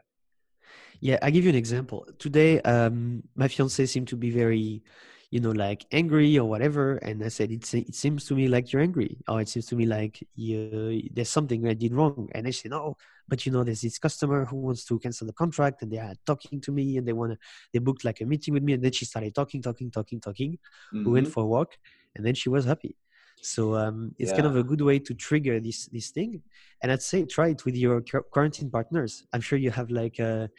[1.01, 2.05] Yeah, I give you an example.
[2.17, 4.83] Today, um, my fiance seemed to be very,
[5.31, 8.73] you know, like angry or whatever, and I said, "It it seems to me like
[8.73, 12.47] you're angry, or it seems to me like you there's something I did wrong." And
[12.47, 15.81] I said, "No, but you know, there's this customer who wants to cancel the contract,
[15.83, 17.37] and they are talking to me, and they want to
[17.71, 20.57] they booked like a meeting with me, and then she started talking, talking, talking, talking.
[20.93, 21.05] Mm-hmm.
[21.05, 21.33] We went mm-hmm.
[21.33, 21.77] for a walk,
[22.15, 22.97] and then she was happy."
[23.41, 24.37] So um, it's yeah.
[24.37, 26.41] kind of a good way to trigger this this thing,
[26.83, 29.23] and I'd say try it with your quarantine partners.
[29.31, 30.49] I'm sure you have like a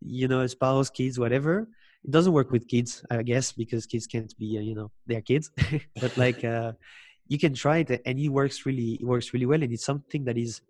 [0.00, 1.68] you know, spouse, kids, whatever.
[2.04, 5.20] It doesn't work with kids, I guess, because kids can't be, uh, you know, they're
[5.20, 5.50] kids.
[6.00, 6.72] but like, uh,
[7.28, 10.24] you can try it, and it works really, it works really well, and it's something
[10.24, 10.62] that is,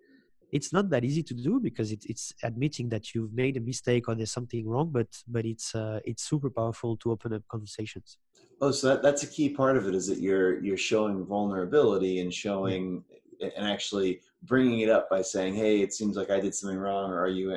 [0.52, 4.08] it's not that easy to do because it's it's admitting that you've made a mistake
[4.08, 8.18] or there's something wrong, but but it's uh, it's super powerful to open up conversations.
[8.60, 12.18] Oh, so that, that's a key part of it is that you're you're showing vulnerability
[12.18, 13.04] and showing
[13.38, 13.50] yeah.
[13.56, 17.10] and actually bringing it up by saying, "Hey, it seems like I did something wrong,"
[17.12, 17.56] or "Are you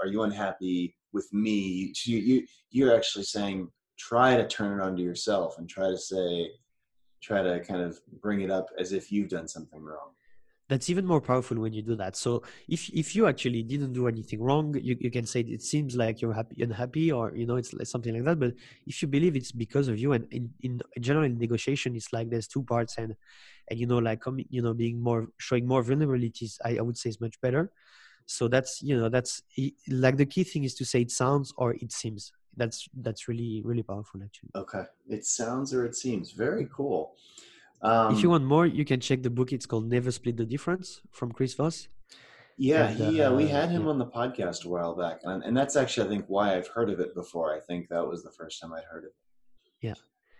[0.00, 5.02] are you unhappy with me you, you you're actually saying try to turn it onto
[5.02, 6.50] yourself and try to say
[7.22, 10.10] try to kind of bring it up as if you've done something wrong.
[10.68, 12.16] That's even more powerful when you do that.
[12.16, 15.94] So if if you actually didn't do anything wrong you, you can say it seems
[15.94, 18.40] like you're happy unhappy or you know it's something like that.
[18.40, 18.54] But
[18.86, 22.30] if you believe it's because of you and in, in general in negotiation it's like
[22.30, 23.14] there's two parts and
[23.68, 27.08] and you know like you know being more showing more vulnerabilities i, I would say
[27.10, 27.72] is much better
[28.26, 29.42] so that's you know that's
[29.88, 32.32] like the key thing is to say it sounds or it seems.
[32.56, 34.50] That's that's really really powerful actually.
[34.54, 34.84] Okay.
[35.08, 36.32] It sounds or it seems.
[36.32, 37.14] Very cool.
[37.82, 39.52] Um, if you um, want more you can check the book.
[39.52, 41.88] It's called never split the difference from chris voss.
[42.56, 43.88] Yeah and, he, uh, we had him yeah.
[43.90, 46.88] on the podcast a while back and, and that's actually i think why i've heard
[46.88, 47.54] of it before.
[47.54, 49.16] I think that was the first time i'd heard of it.
[49.80, 49.94] Yeah.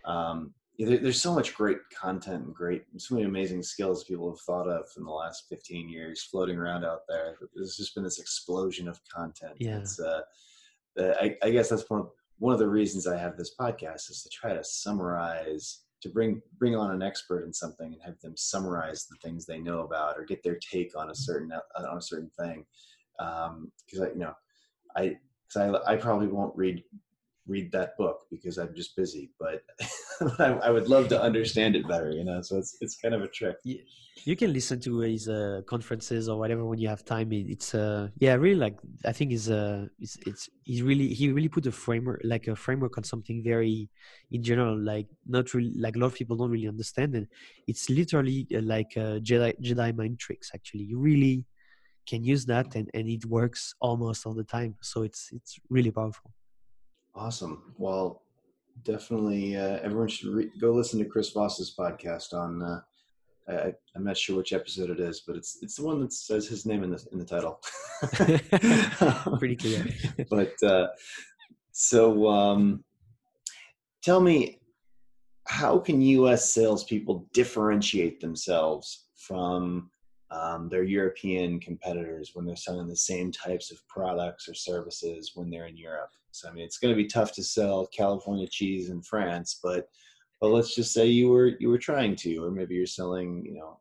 [0.04, 4.40] Um, yeah, there's so much great content and great, so many amazing skills people have
[4.40, 7.36] thought of in the last 15 years floating around out there.
[7.54, 9.54] There's just been this explosion of content.
[9.58, 9.84] Yeah.
[10.04, 10.20] Uh,
[11.20, 14.22] I, I, guess that's one of, one of the reasons I have this podcast is
[14.22, 18.36] to try to summarize to bring bring on an expert in something and have them
[18.36, 21.98] summarize the things they know about or get their take on a certain uh, on
[21.98, 22.64] a certain thing
[23.18, 24.34] because um, I you know
[24.96, 25.16] I
[25.48, 26.84] because I I probably won't read
[27.46, 29.30] read that book because I'm just busy.
[29.38, 29.62] But
[30.38, 32.40] I, I, would love to understand it better, you know.
[32.42, 33.56] So it's it's kind of a trick.
[34.24, 37.28] You can listen to his uh, conferences or whatever when you have time.
[37.32, 41.48] It's uh yeah, really like I think is uh it's it's he's really he really
[41.48, 43.88] put a framework like a framework on something very
[44.30, 47.28] in general like not really like a lot of people don't really understand it.
[47.66, 50.50] it's literally uh, like uh, Jedi Jedi mind tricks.
[50.54, 51.44] Actually, you really
[52.06, 54.74] can use that and, and it works almost all the time.
[54.80, 56.32] So it's it's really powerful.
[57.16, 57.74] Awesome.
[57.78, 58.22] Well,
[58.82, 62.62] definitely uh, everyone should re- go listen to Chris Voss's podcast on.
[62.62, 62.80] Uh,
[63.48, 66.48] I, am not sure which episode it is, but it's it's the one that says
[66.48, 67.60] his name in the in the title.
[69.38, 69.86] Pretty clear.
[70.30, 70.88] but uh,
[71.70, 72.82] so, um,
[74.02, 74.60] tell me,
[75.46, 76.52] how can U.S.
[76.52, 79.90] salespeople differentiate themselves from
[80.34, 85.50] um, their European competitors when they're selling the same types of products or services when
[85.50, 86.10] they're in Europe?
[86.30, 89.88] So I mean, it's going to be tough to sell California cheese in France, but
[90.40, 93.54] but let's just say you were you were trying to, or maybe you're selling, you
[93.54, 93.78] know,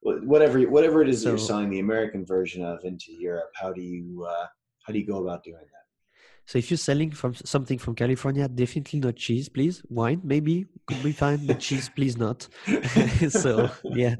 [0.00, 3.50] whatever whatever it is so, that you're selling the American version of into Europe.
[3.54, 4.46] How do you uh,
[4.84, 5.85] how do you go about doing that?
[6.46, 9.82] So if you're selling from something from California, definitely not cheese, please.
[9.88, 12.48] Wine, maybe could be fine, but cheese, please not.
[13.28, 14.16] so yeah.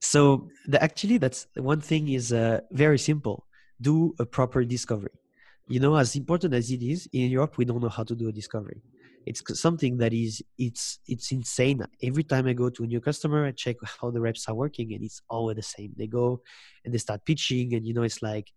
[0.00, 3.46] So the, actually, that's one thing is uh, very simple.
[3.80, 5.12] Do a proper discovery
[5.68, 8.28] you know as important as it is in europe we don't know how to do
[8.28, 8.80] a discovery
[9.26, 13.46] it's something that is it's it's insane every time i go to a new customer
[13.46, 16.40] i check how the reps are working and it's always the same they go
[16.84, 18.52] and they start pitching and you know it's like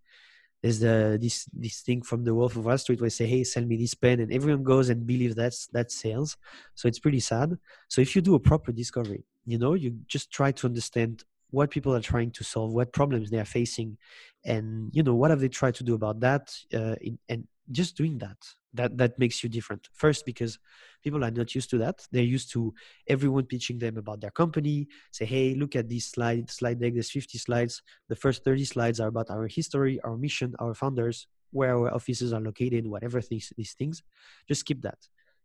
[0.61, 3.43] there's the this this thing from the wolf of wall street where they say hey
[3.43, 6.37] sell me this pen and everyone goes and believes that's that sales.
[6.75, 7.57] So it's pretty sad.
[7.87, 11.71] So if you do a proper discovery you know you just try to understand what
[11.71, 13.97] people are trying to solve what problems they are facing
[14.45, 17.97] and you know what have they tried to do about that uh, in, and just
[17.97, 18.37] doing that
[18.73, 19.89] that that makes you different.
[19.93, 20.59] First because
[21.03, 22.07] people are not used to that.
[22.11, 22.73] They're used to
[23.07, 27.11] everyone pitching them about their company say hey look at this slide slide deck there's
[27.11, 27.81] 50 slides.
[28.07, 32.31] The first 30 slides are about our history our mission our founders where our offices
[32.31, 34.03] are located whatever these, these things.
[34.47, 34.99] Just skip that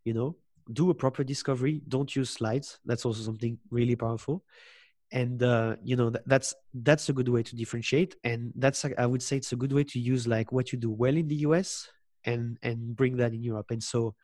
[0.05, 0.37] you know?
[0.73, 1.83] Do a proper discovery.
[1.89, 2.79] Don't use slides.
[2.87, 4.45] That's also something really powerful.
[5.13, 8.17] And uh, you know that, that's that's a good way to differentiate.
[8.25, 10.91] And that's i would say it's a good way to use like what you do
[10.91, 11.89] well in the us
[12.27, 13.71] and and bring that in europe.
[13.71, 14.15] And so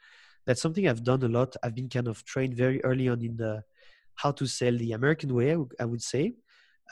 [0.46, 1.56] that's something i've done a lot.
[1.62, 3.62] I've been kind of trained very early on in the
[4.16, 6.34] how to sell the american way i would say.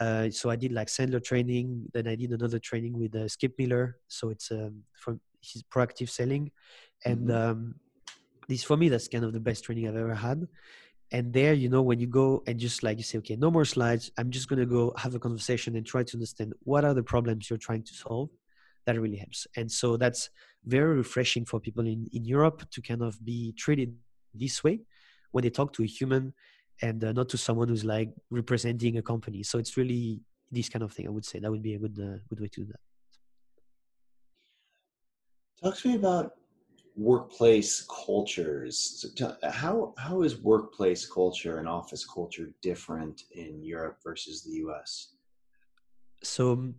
[0.00, 1.86] Uh, so i did like sandler training.
[1.92, 3.96] Then i did another training with uh, skip miller.
[4.08, 6.50] So it's um, from his proactive selling.
[7.04, 7.50] And mm-hmm.
[7.50, 7.74] um,
[8.48, 10.46] this for me that's kind of the best training i've ever had.
[11.10, 13.64] And there you know when you go and just like you say okay no more
[13.64, 14.10] slides.
[14.18, 17.02] I'm just going to go have a conversation and try to understand what are the
[17.02, 18.28] problems you're trying to solve
[18.88, 20.31] that really helps and so that's
[20.64, 23.94] very refreshing for people in, in europe to kind of be treated
[24.33, 24.81] this way
[25.33, 26.33] when they talk to a human
[26.81, 30.20] and uh, not to someone who's like representing a company so it's really
[30.51, 32.48] this kind of thing i would say that would be a good uh, good way
[32.48, 32.81] to do that
[35.62, 36.33] talk to me about
[36.98, 39.07] workplace cultures.
[39.16, 45.14] So how how is workplace culture and office culture different in Europe versus the U.S.?
[46.24, 46.72] So,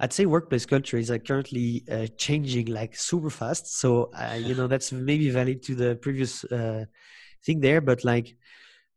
[0.00, 3.78] I'd say workplace culture is uh, currently uh, changing like super fast.
[3.78, 6.84] So, uh, you know, that's maybe valid to the previous uh,
[7.44, 8.36] thing there, but like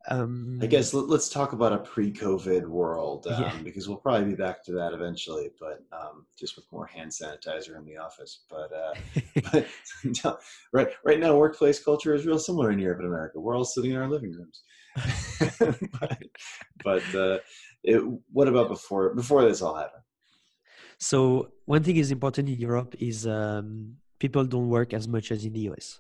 [0.08, 3.56] um, I guess let, us talk about a pre-COVID world um, yeah.
[3.64, 7.78] because we'll probably be back to that eventually, but um, just with more hand sanitizer
[7.78, 8.46] in the office.
[8.50, 8.94] But, uh,
[9.52, 9.68] but
[10.24, 10.38] no,
[10.72, 13.40] right right now, workplace culture is real similar in Europe and America.
[13.40, 14.64] We're all sitting in our living rooms.
[16.00, 16.24] but,
[16.84, 17.40] but uh,
[17.84, 20.04] it, what about before before this all happened?
[21.00, 25.46] So one thing is important in Europe is um, people don't work as much as
[25.46, 26.00] in the US.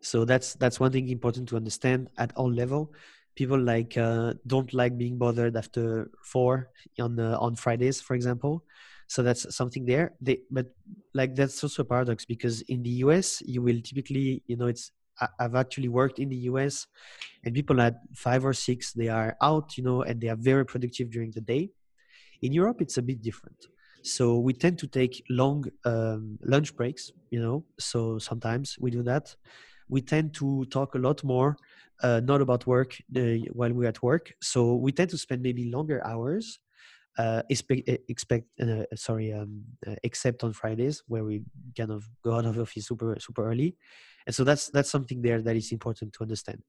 [0.00, 2.92] So that's that's one thing important to understand at all level
[3.40, 8.64] people like uh, don't like being bothered after four on uh, on Fridays, for example.
[9.06, 10.12] So that's something there.
[10.20, 10.66] They, but
[11.14, 14.92] like that's also a paradox because in the US you will typically, you know, it's
[15.38, 16.86] I've actually worked in the US,
[17.44, 20.64] and people at five or six they are out, you know, and they are very
[20.64, 21.70] productive during the day.
[22.42, 23.66] In Europe, it's a bit different.
[24.02, 27.64] So we tend to take long um, lunch breaks, you know.
[27.78, 29.34] So sometimes we do that.
[29.88, 31.56] We tend to talk a lot more
[32.02, 33.20] uh, not about work uh,
[33.52, 34.32] while we're at work.
[34.42, 36.58] So we tend to spend maybe longer hours.
[37.20, 41.42] Uh, expect, expect uh, sorry, um, uh, except on Fridays where we
[41.76, 43.76] kind of go out of office super super early,
[44.26, 46.62] and so that's that's something there that is important to understand.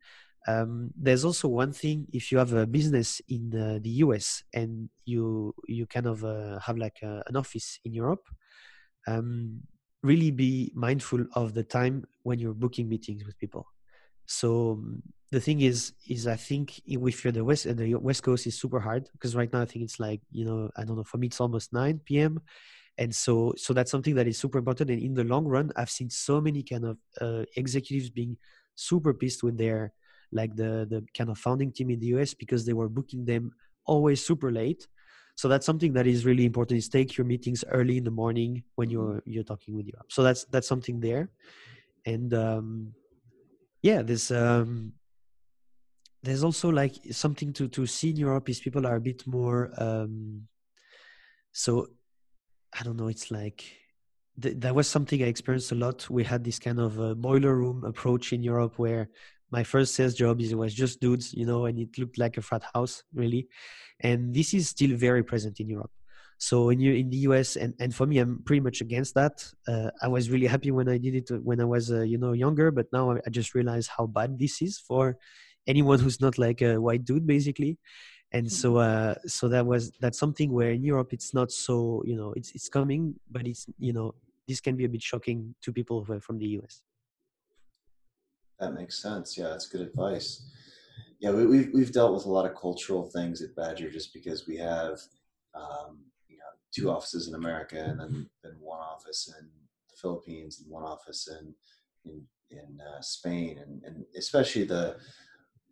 [0.47, 4.89] Um, there's also one thing if you have a business in uh, the US and
[5.05, 8.27] you you kind of uh, have like a, an office in Europe,
[9.07, 9.61] um,
[10.03, 13.67] really be mindful of the time when you're booking meetings with people.
[14.25, 18.21] So um, the thing is, is I think if you're the west, and the West
[18.21, 20.97] Coast is super hard because right now I think it's like you know I don't
[20.97, 22.41] know for me it's almost 9 p.m.
[22.97, 24.89] And so so that's something that is super important.
[24.89, 28.37] And in the long run, I've seen so many kind of uh, executives being
[28.75, 29.93] super pissed with their
[30.33, 33.53] like the the kind of founding team in the US because they were booking them
[33.85, 34.85] always super late.
[35.35, 36.77] So that's something that is really important.
[36.77, 40.11] Is take your meetings early in the morning when you're you're talking with Europe.
[40.11, 41.29] So that's that's something there,
[42.05, 42.93] and um,
[43.81, 44.93] yeah, there's um,
[46.23, 49.71] there's also like something to to see in Europe is people are a bit more.
[49.77, 50.47] Um,
[51.51, 51.87] so
[52.77, 53.07] I don't know.
[53.07, 53.63] It's like
[54.41, 56.09] th- that was something I experienced a lot.
[56.09, 59.09] We had this kind of uh, boiler room approach in Europe where
[59.51, 62.41] my first sales job is was just dudes you know and it looked like a
[62.41, 63.47] frat house really
[63.99, 65.91] and this is still very present in europe
[66.37, 69.91] so in in the us and, and for me i'm pretty much against that uh,
[70.01, 72.71] i was really happy when i did it when i was uh, you know younger
[72.71, 75.17] but now i just realize how bad this is for
[75.67, 77.77] anyone who's not like a white dude basically
[78.31, 79.11] and so mm-hmm.
[79.11, 82.51] uh so that was that's something where in europe it's not so you know it's
[82.51, 84.13] it's coming but it's you know
[84.47, 86.81] this can be a bit shocking to people who are from the us
[88.61, 89.37] that makes sense.
[89.37, 90.47] Yeah, that's good advice.
[91.19, 94.47] Yeah, we, we've we've dealt with a lot of cultural things at Badger just because
[94.47, 94.99] we have
[95.55, 95.99] um,
[96.29, 99.47] you know two offices in America and then then one office in
[99.89, 101.53] the Philippines and one office in
[102.05, 104.95] in in uh, Spain and and especially the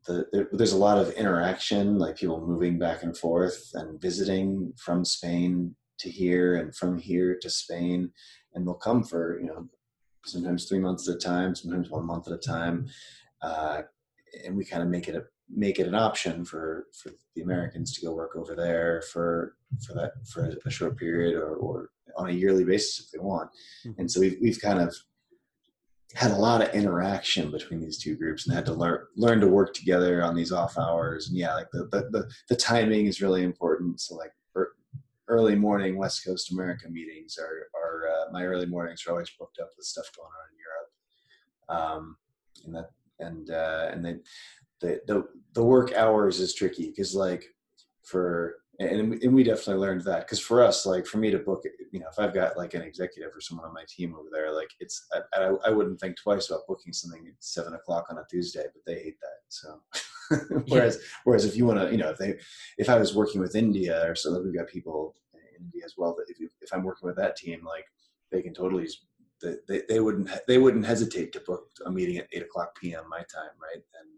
[0.05, 4.73] the, there, there's a lot of interaction, like people moving back and forth and visiting
[4.77, 8.11] from Spain to here and from here to Spain,
[8.53, 9.67] and they'll come for you know
[10.25, 12.87] sometimes three months at a time, sometimes one month at a time,
[13.41, 13.81] uh,
[14.45, 17.93] and we kind of make it a make it an option for for the Americans
[17.93, 22.29] to go work over there for for that for a short period or, or on
[22.29, 23.49] a yearly basis if they want.
[23.85, 24.01] Mm-hmm.
[24.01, 24.95] And so we've we've kind of
[26.15, 29.47] had a lot of interaction between these two groups and had to learn learn to
[29.47, 31.29] work together on these off hours.
[31.29, 34.01] And yeah, like the the the, the timing is really important.
[34.01, 34.31] So like
[35.29, 39.59] early morning West Coast America meetings are, are uh, my early mornings are always booked
[39.59, 41.93] up with stuff going on in Europe.
[41.93, 42.17] Um,
[42.65, 42.89] and that,
[43.19, 44.21] and, uh, and
[44.81, 47.45] the, the, the work hours is tricky because like
[48.03, 51.39] for, and we, and we definitely learned that because for us, like for me to
[51.39, 54.29] book, you know, if I've got like an executive or someone on my team over
[54.31, 58.05] there, like it's, I, I, I wouldn't think twice about booking something at seven o'clock
[58.09, 59.39] on a Tuesday, but they hate that.
[59.49, 59.81] So
[60.67, 61.07] whereas, yeah.
[61.25, 62.37] whereas if you want to, you know, if they,
[62.77, 66.15] if I was working with India or so, we've got people in India as well.
[66.15, 67.85] That if you, if I'm working with that team, like
[68.31, 68.87] they can totally,
[69.41, 73.17] they, they wouldn't, they wouldn't hesitate to book a meeting at eight o'clock PM my
[73.17, 73.51] time.
[73.61, 73.83] Right.
[73.99, 74.09] And,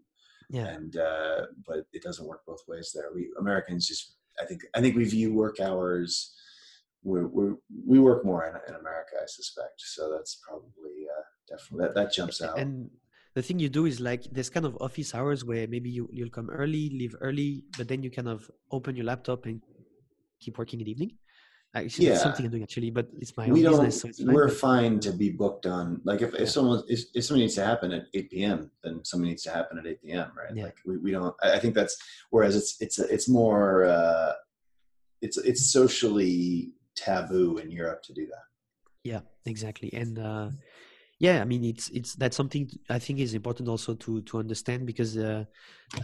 [0.50, 0.66] yeah.
[0.68, 3.06] And, uh, but it doesn't work both ways there.
[3.12, 6.34] We Americans just, I think, I think we view work hours,
[7.02, 7.44] we we
[7.86, 9.76] we work more in, in America, I suspect.
[9.78, 12.58] So that's probably, uh, definitely, that, that jumps out.
[12.58, 12.90] And,
[13.34, 16.30] the thing you do is like there's kind of office hours where maybe you, you'll
[16.30, 19.62] come early leave early but then you kind of open your laptop and
[20.40, 21.12] keep working in the evening
[21.74, 22.16] actually yeah.
[22.16, 25.30] something i'm doing actually but it's my we own business so we're fine to be
[25.30, 26.46] booked on like if, if yeah.
[26.46, 29.78] someone if, if something needs to happen at 8 p.m then something needs to happen
[29.78, 30.64] at 8 p.m right yeah.
[30.64, 31.96] like we, we don't i think that's
[32.30, 34.32] whereas it's it's it's more uh
[35.22, 38.44] it's it's socially taboo in europe to do that
[39.04, 40.50] yeah exactly and uh
[41.18, 44.84] yeah i mean it's it's that's something i think is important also to to understand
[44.84, 45.44] because uh,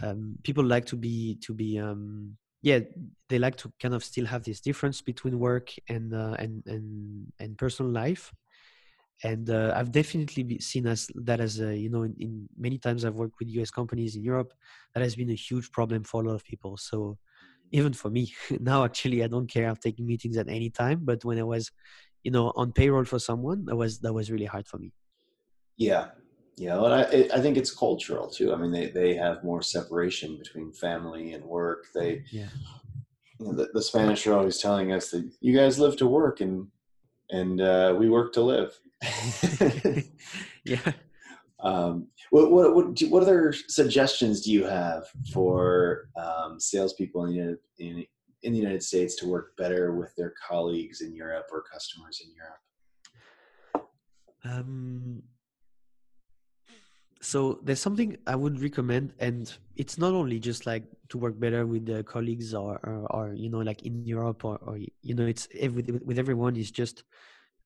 [0.01, 2.79] um, people like to be to be um, yeah
[3.29, 7.31] they like to kind of still have this difference between work and uh, and and
[7.39, 8.31] and personal life.
[9.21, 13.03] And uh, i've definitely seen as that as a you know in, in, many times
[13.03, 14.53] i've worked with us companies in europe
[14.93, 16.77] that has been a huge problem for a lot of people.
[16.77, 17.17] So
[17.71, 19.67] even for me now actually i don't care.
[19.67, 20.99] I'm taking meetings at any time.
[21.03, 21.71] But when i was
[22.23, 24.93] you know on payroll for someone that was that was really hard for me.
[25.77, 26.05] Yeah,
[26.59, 28.53] yeah, and I I think it's cultural too.
[28.53, 31.85] I mean, they they have more separation between family and work.
[31.95, 32.49] They yeah.
[33.39, 36.41] You know, the, the Spanish are always telling us that you guys live to work
[36.41, 36.67] and
[37.29, 38.77] and uh, we work to live.
[40.65, 40.91] yeah.
[41.61, 45.03] Um, what, what, what, what other suggestions do you have
[45.33, 48.05] for um, salespeople in, in,
[48.43, 52.31] in the United States to work better with their colleagues in Europe or customers in
[52.33, 53.89] Europe?
[54.45, 55.21] Um,
[57.21, 61.65] so there's something I would recommend, and it's not only just like to work better
[61.65, 65.25] with the colleagues or, or, or you know like in Europe or, or you know
[65.25, 67.03] it's every, with everyone is just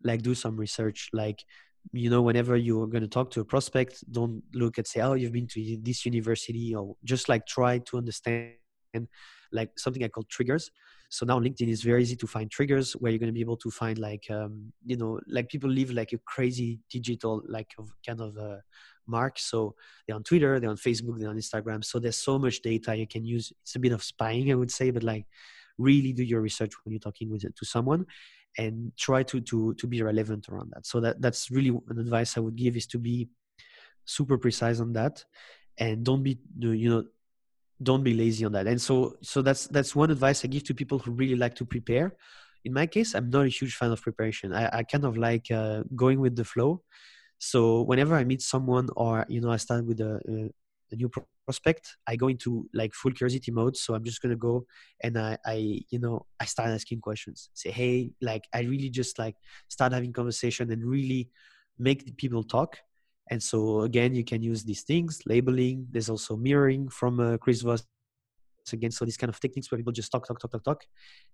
[0.04, 1.10] like do some research.
[1.14, 1.44] Like
[1.92, 5.16] you know whenever you're going to talk to a prospect don't look and say oh
[5.16, 8.54] you've been to this university or just like try to understand
[9.52, 10.72] like something i call triggers.
[11.10, 13.58] So now linkedin is very easy to find triggers where you're going to be able
[13.58, 17.72] to find like um, you know like people live like a crazy digital like
[18.06, 18.62] kind of a
[19.08, 19.40] mark.
[19.40, 19.76] So
[20.06, 21.84] they're on twitter they're on facebook they're on instagram.
[21.84, 23.52] So there's so much data you can use.
[23.62, 25.26] It's a bit of spying i would say but like
[25.78, 28.06] really do your research when you're talking with to someone
[28.58, 30.86] and try to to to be relevant around that.
[30.86, 33.30] So that that's really an advice i would give is to be
[34.06, 35.24] super precise on that
[35.78, 37.04] and don't be you know
[37.82, 38.68] don't be lazy on that.
[38.68, 41.66] And so so that's that's one advice i give to people who really like to
[41.66, 42.16] prepare.
[42.66, 44.54] In my case i'm not a huge fan of preparation.
[44.54, 46.82] I, I kind of like uh, going with the flow
[47.44, 50.50] so whenever i meet someone or you know i start with a, a,
[50.94, 51.10] a new
[51.46, 53.76] prospect i go into like full curiosity mode.
[53.76, 54.66] So i'm just gonna go
[55.02, 55.58] and i i
[55.90, 57.50] you know i start asking questions.
[57.54, 59.36] Say hey like i really just like
[59.68, 61.30] start having conversation and really
[61.78, 62.78] make the people talk.
[63.30, 65.88] And so again you can use these things labeling.
[65.92, 67.84] There's also mirroring from uh, chris voss
[68.72, 68.92] again.
[68.92, 70.82] So these kind of techniques where people just talk talk talk talk talk.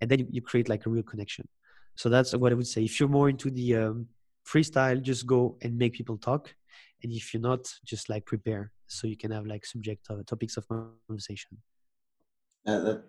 [0.01, 1.47] And then you, you create like a real connection.
[1.95, 2.84] So that's what i would say.
[2.84, 4.07] If you're more into the um,
[4.52, 6.54] freestyle just go and make people talk.
[7.04, 10.58] And if you're not just like prepare so you can have like subject of topics
[10.58, 11.58] of conversation.
[12.68, 13.04] Uh, that,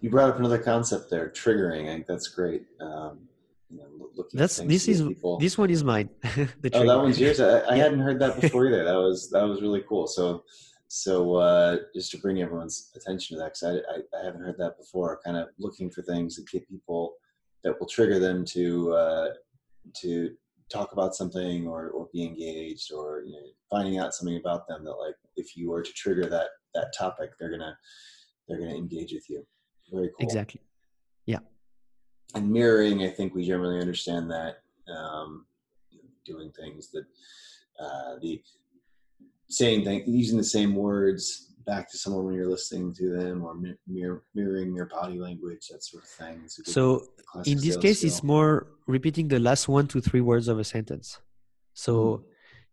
[0.00, 1.84] you brought up another concept there triggering.
[1.84, 2.64] I think that's great.
[2.80, 3.28] Um,
[3.70, 5.38] you know, that's this is people.
[5.38, 7.40] this one is mine oh that one's yours?
[7.40, 7.82] I, I yeah.
[7.82, 8.84] hadn't heard that before either.
[8.84, 10.06] That was that was really cool.
[10.06, 10.44] So
[10.88, 14.56] so uh, just to bring everyone's attention to that because I, I, I, haven't heard
[14.58, 17.14] that before kind of looking for things that get people
[17.64, 19.28] that will trigger them to uh,
[20.02, 20.30] to
[20.70, 24.84] talk about something or, or be engaged or you know, finding out something about them
[24.84, 27.76] that like if you were to trigger that that topic they're gonna
[28.48, 29.46] they're gonna engage with you.
[29.92, 30.26] Very cool.
[30.26, 30.60] Exactly.
[31.26, 31.38] Yeah.
[32.34, 34.58] And mirroring i think we generally understand that
[34.92, 35.46] um,
[36.24, 37.04] doing things that
[37.80, 38.42] uh, the
[39.48, 43.54] saying things using the same words back to someone when you're listening to them or
[43.86, 47.02] mirror, mirroring their body language that sort of thing so
[47.44, 48.08] in this case skill.
[48.08, 51.18] it's more repeating the last one to three words of a sentence
[51.74, 52.22] so mm.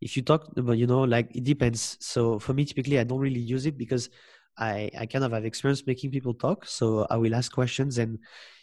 [0.01, 3.19] if you talk about you know like it depends so for me typically i don't
[3.19, 4.09] really use it because
[4.57, 8.19] i i kind of have experience making people talk so i will ask questions and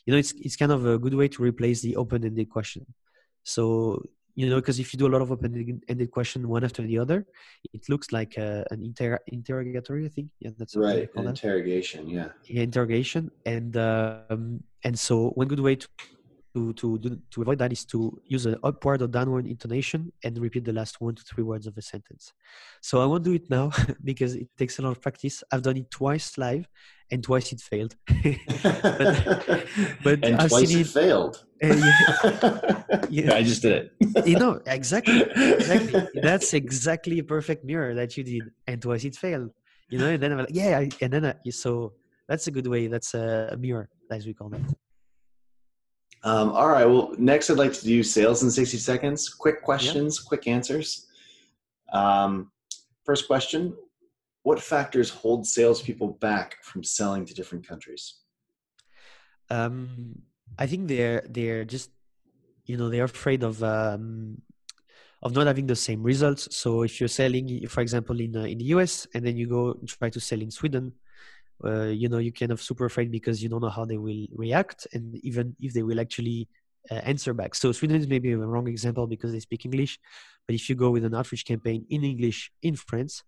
[0.06, 2.86] you know it's it's kind of a good way to replace the open-ended question
[3.42, 4.00] so
[4.34, 7.26] you know because if you do a lot of open-ended question one after the other
[7.72, 10.28] it looks like uh, an inter- interrogatory i think.
[10.40, 12.28] Yeah that's right interrogation yeah.
[12.48, 13.30] yeah interrogation.
[13.44, 15.88] And um, and so one good way to
[16.54, 20.38] to to do, to avoid that is to use an upward or downward intonation and
[20.38, 22.32] repeat the last one to three words of a sentence.
[22.80, 23.70] So I won't do it now
[24.04, 25.42] because it takes a lot of practice.
[25.52, 26.68] I've done it twice live,
[27.10, 27.96] and twice it failed.
[28.06, 29.66] but,
[30.02, 31.44] but and I've twice it, it, failed.
[31.62, 33.34] Uh, yeah, yeah.
[33.34, 34.26] I just did it.
[34.26, 36.08] you know exactly, exactly.
[36.22, 39.50] That's exactly a perfect mirror that you did, and twice it failed.
[39.88, 41.94] You know, and then I'm like, yeah, I, and then I, so
[42.28, 42.86] that's a good way.
[42.86, 44.62] That's a mirror, as we call it.
[46.22, 46.84] Um, all right.
[46.84, 49.28] Well, next I'd like to do sales in 60 seconds.
[49.28, 51.06] Quick questions, quick answers.
[51.92, 52.50] Um,
[53.04, 53.74] first question
[54.42, 58.20] What factors hold salespeople back from selling to different countries?
[59.48, 60.22] Um,
[60.58, 61.90] I think they're they're just
[62.66, 64.42] you know they're afraid of um,
[65.22, 66.54] of not having the same results.
[66.54, 69.74] So if you're selling, for example, in uh, in the US, and then you go
[69.86, 70.92] try to sell in Sweden,
[71.64, 74.26] uh, you know you kind of super afraid because you don't know how they will
[74.34, 76.48] react and even if they will actually
[76.90, 77.54] uh, answer back.
[77.54, 79.98] So sweden is maybe a wrong example because they speak english
[80.46, 83.22] but if you go with an outreach campaign in english in france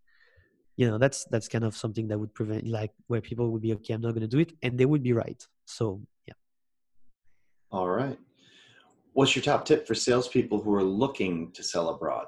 [0.76, 3.72] you know that's that's kind of something that would prevent like where people would be
[3.74, 5.47] okay i'm not going to do it and they would be right.
[5.66, 6.35] So yeah.
[7.70, 8.18] All right.
[9.12, 12.26] What's your top tip for salespeople who are looking to sell abroad?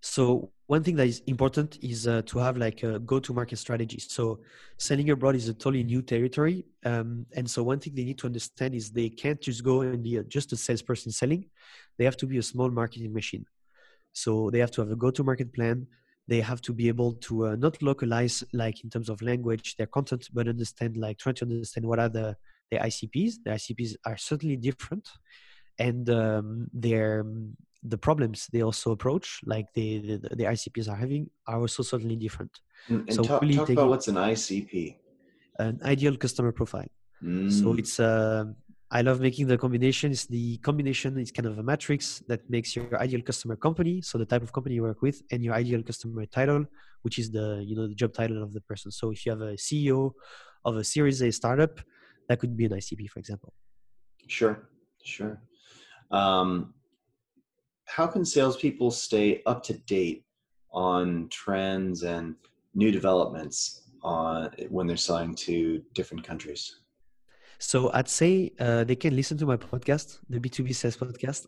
[0.00, 3.98] So one thing that is important is uh, to have like a go-to-market strategy.
[3.98, 4.40] So
[4.76, 8.26] selling abroad is a totally new territory, um, and so one thing they need to
[8.26, 11.46] understand is they can't just go and be a, just a salesperson selling.
[11.96, 13.46] They have to be a small marketing machine.
[14.12, 15.86] So they have to have a go-to-market plan.
[16.26, 19.86] They have to be able to uh, not localize like in terms of language their
[19.86, 22.36] content, but understand like trying to understand what are the
[22.70, 23.36] the ICPs.
[23.42, 25.08] The ICPs are certainly different,
[25.78, 27.24] and um, their
[27.82, 32.16] the problems they also approach, like the, the, the ICPs are having, are also certainly
[32.16, 32.50] different.
[32.88, 34.96] And, and so talk, really talk about what's an ICP.
[35.58, 36.88] An ideal customer profile.
[37.22, 37.50] Mm.
[37.50, 38.44] So it's uh,
[38.90, 40.26] I love making the combinations.
[40.26, 44.24] The combination is kind of a matrix that makes your ideal customer company, so the
[44.24, 46.64] type of company you work with, and your ideal customer title,
[47.02, 48.90] which is the you know the job title of the person.
[48.90, 50.12] So if you have a CEO
[50.64, 51.80] of a Series A startup,
[52.28, 53.52] that could be an ICP, for example.
[54.26, 54.68] Sure,
[55.02, 55.40] sure.
[56.10, 56.74] Um,
[57.88, 60.24] how can salespeople stay up to date
[60.72, 62.34] on trends and
[62.74, 66.80] new developments on when they're selling to different countries?
[67.58, 71.46] So I'd say uh, they can listen to my podcast, the B2B Sales Podcast.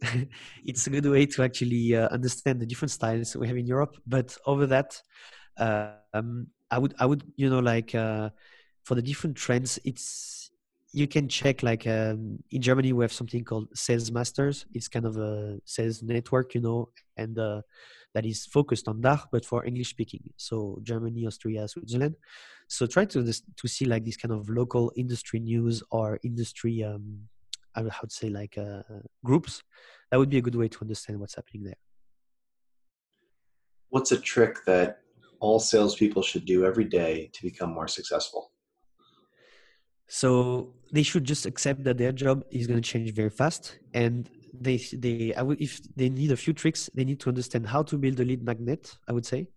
[0.66, 3.96] it's a good way to actually uh, understand the different styles we have in Europe.
[4.06, 5.00] But over that,
[5.56, 8.30] uh, um, I would, I would, you know, like uh,
[8.82, 10.39] for the different trends, it's
[10.92, 14.66] you can check like um, in Germany we have something called Sales Masters.
[14.74, 17.62] It's kind of a sales network, you know, and uh,
[18.14, 20.22] that is focused on DACH, but for English speaking.
[20.36, 22.16] So Germany, Austria, Switzerland.
[22.68, 27.28] So try to to see like these kind of local industry news or industry, um,
[27.74, 28.82] I would, say like uh,
[29.24, 29.62] groups.
[30.10, 31.78] That would be a good way to understand what's happening there.
[33.90, 35.02] What's a trick that
[35.38, 38.49] all salespeople should do every day to become more successful?
[40.10, 44.28] So they should just accept that their job is going to change very fast, and
[44.52, 47.84] they they I would, if they need a few tricks, they need to understand how
[47.84, 48.98] to build a lead magnet.
[49.08, 49.48] I would say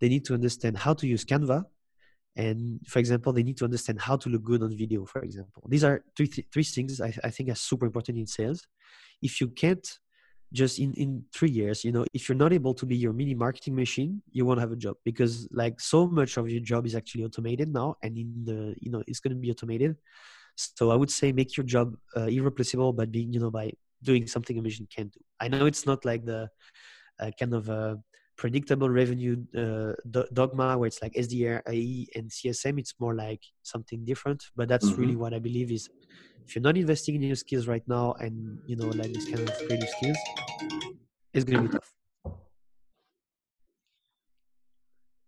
[0.00, 1.64] they need to understand how to use Canva,
[2.36, 5.06] and for example, they need to understand how to look good on video.
[5.06, 8.26] For example, these are three th- three things I, I think are super important in
[8.26, 8.66] sales.
[9.22, 9.86] If you can't
[10.52, 13.34] just in in three years you know if you're not able to be your mini
[13.34, 16.94] marketing machine you won't have a job because like so much of your job is
[16.94, 19.96] actually automated now and in the you know it's going to be automated
[20.54, 23.70] so i would say make your job uh, irreplaceable by being you know by
[24.02, 25.20] doing something a machine can't do.
[25.40, 26.48] I know it's not like the
[27.20, 27.98] uh, kind of a
[28.36, 32.78] predictable revenue uh, do- dogma where it's like SDR, AE, and CSM.
[32.78, 34.44] It's more like something different.
[34.54, 35.00] But that's mm-hmm.
[35.00, 35.88] really what I believe is
[36.46, 39.48] if you're not investing in your skills right now and you know like this kind
[39.48, 40.18] of creative skills,
[41.34, 41.92] it's gonna be tough.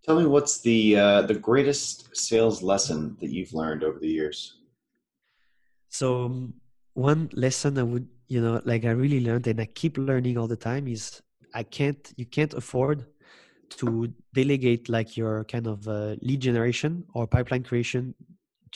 [0.05, 4.59] Tell me what's the uh, the greatest sales lesson that you've learned over the years.
[5.89, 6.55] So um,
[6.95, 10.47] one lesson I would, you know, like I really learned and I keep learning all
[10.47, 11.23] the time is
[11.55, 13.07] I can't, you can't afford
[13.71, 18.15] to delegate like your kind of uh, lead generation or pipeline creation.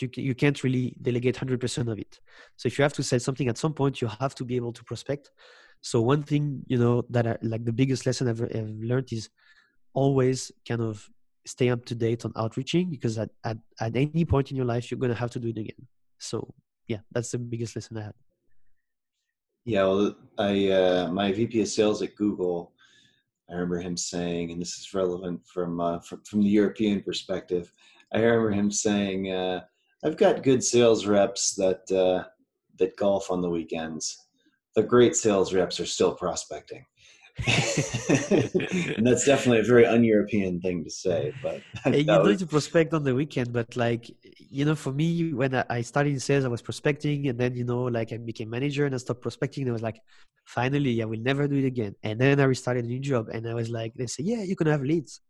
[0.00, 2.20] You, you can't really delegate 100% of it.
[2.56, 4.72] So if you have to sell something at some point, you have to be able
[4.72, 5.30] to prospect.
[5.80, 9.28] So one thing, you know, that I, like the biggest lesson I've, I've learned is
[9.94, 11.08] always kind of
[11.46, 14.90] stay up to date on outreaching because at, at, at any point in your life,
[14.90, 15.88] you're going to have to do it again.
[16.18, 16.54] So
[16.86, 18.14] yeah, that's the biggest lesson I had.
[19.64, 22.72] Yeah, well, I uh, my VP of sales at Google,
[23.48, 27.72] I remember him saying, and this is relevant from uh, from, from the European perspective.
[28.12, 29.60] I remember him saying, uh,
[30.04, 32.28] "I've got good sales reps that uh,
[32.78, 34.16] that golf on the weekends.
[34.74, 36.86] The great sales reps are still prospecting."
[37.46, 41.32] and that's definitely a very un-European thing to say.
[41.42, 41.62] But
[41.94, 45.54] you don't need to prospect on the weekend, but like you know, for me, when
[45.54, 48.84] I started in sales, I was prospecting, and then you know, like I became manager
[48.84, 49.62] and I stopped prospecting.
[49.62, 50.00] And I was like,
[50.44, 51.94] finally, I will never do it again.
[52.02, 54.54] And then I restarted a new job, and I was like, they say, yeah, you
[54.54, 55.20] can have leads.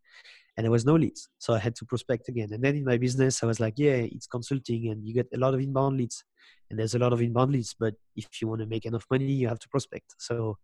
[0.57, 2.53] And there was no leads, so I had to prospect again.
[2.53, 5.39] And then in my business, I was like, yeah, it's consulting, and you get a
[5.39, 6.25] lot of inbound leads,
[6.69, 7.75] and there's a lot of inbound leads.
[7.79, 10.15] But if you want to make enough money, you have to prospect.
[10.19, 10.59] So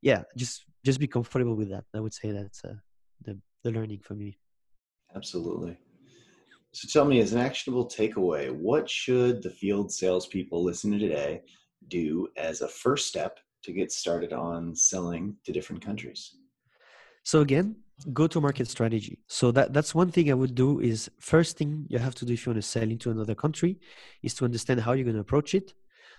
[0.00, 1.84] yeah, just just be comfortable with that.
[1.94, 2.74] I would say that's uh,
[3.22, 4.38] the the learning for me.
[5.14, 5.76] Absolutely.
[6.72, 11.42] So tell me, as an actionable takeaway, what should the field salespeople listening today
[11.88, 16.34] do as a first step to get started on selling to different countries?
[17.24, 17.76] So again,
[18.12, 19.18] go to market strategy.
[19.28, 22.32] So that that's one thing I would do is first thing you have to do
[22.32, 23.78] if you want to sell into another country
[24.22, 25.74] is to understand how you're going to approach it.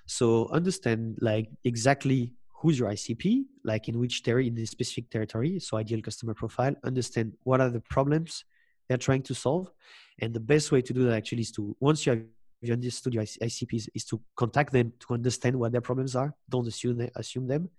[0.05, 5.59] So understand like exactly who's your ICP, like in which territory, in the specific territory,
[5.59, 8.45] so ideal customer profile, understand what are the problems
[8.87, 9.69] they're trying to solve.
[10.19, 12.21] And the best way to do that actually is to, once you have
[12.61, 16.33] you understood your ICPs, is to contact them to understand what their problems are.
[16.49, 17.69] Don't assume assume them.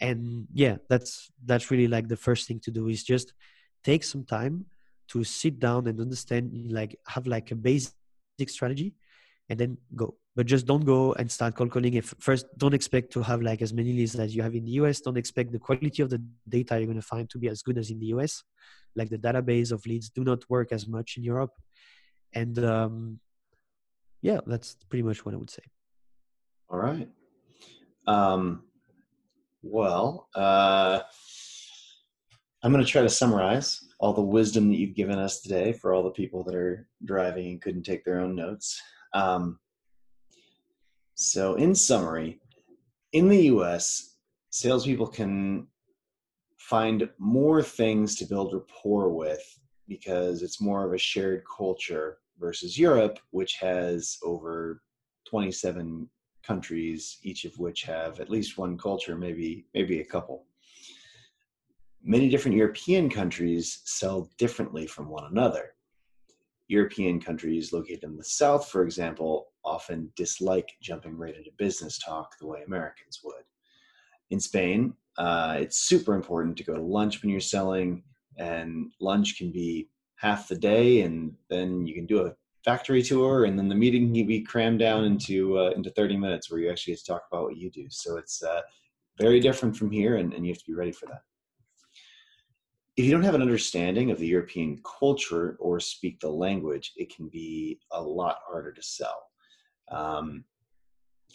[0.00, 3.34] And yeah, that's that's really like the first thing to do is just
[3.84, 4.66] take some time
[5.08, 7.92] to sit down and understand, like have like a basic
[8.48, 8.94] strategy,
[9.48, 10.14] and then go.
[10.36, 13.60] But just don't go and start cold calling if first don't expect to have like
[13.60, 16.22] as many leads as you have in the us don't expect the quality of the
[16.48, 18.44] data you're going to find to be as good as in the us
[18.94, 21.52] like the database of leads do not work as much in europe.
[22.32, 23.20] And um,
[24.22, 25.64] yeah that's pretty much what i would say.
[26.68, 27.08] All right.
[28.06, 28.62] Um,
[29.62, 31.00] well uh,
[32.62, 35.92] i'm going to try to summarize all the wisdom that you've given us today for
[35.92, 38.80] all the people that are driving and couldn't take their own notes.
[39.12, 39.60] Um,
[41.14, 42.40] So, in summary,
[43.12, 44.16] in the US,
[44.48, 45.66] salespeople can
[46.56, 49.44] find more things to build rapport with
[49.86, 54.80] because it's more of a shared culture versus Europe, which has over
[55.28, 56.08] 27
[56.42, 60.46] countries, each of which have at least one culture, maybe maybe a couple.
[62.02, 65.74] Many different European countries sell differently from one another.
[66.68, 72.38] European countries located in the South, for example, often dislike jumping right into business talk
[72.38, 73.44] the way Americans would.
[74.30, 78.02] In Spain, uh, it's super important to go to lunch when you're selling,
[78.38, 82.34] and lunch can be half the day, and then you can do a
[82.64, 86.50] factory tour, and then the meeting can be crammed down into uh, into 30 minutes
[86.50, 87.86] where you actually get to talk about what you do.
[87.90, 88.60] So it's uh,
[89.18, 91.22] very different from here, and, and you have to be ready for that.
[92.96, 97.14] If you don't have an understanding of the European culture or speak the language, it
[97.14, 99.22] can be a lot harder to sell.
[99.90, 100.44] Um,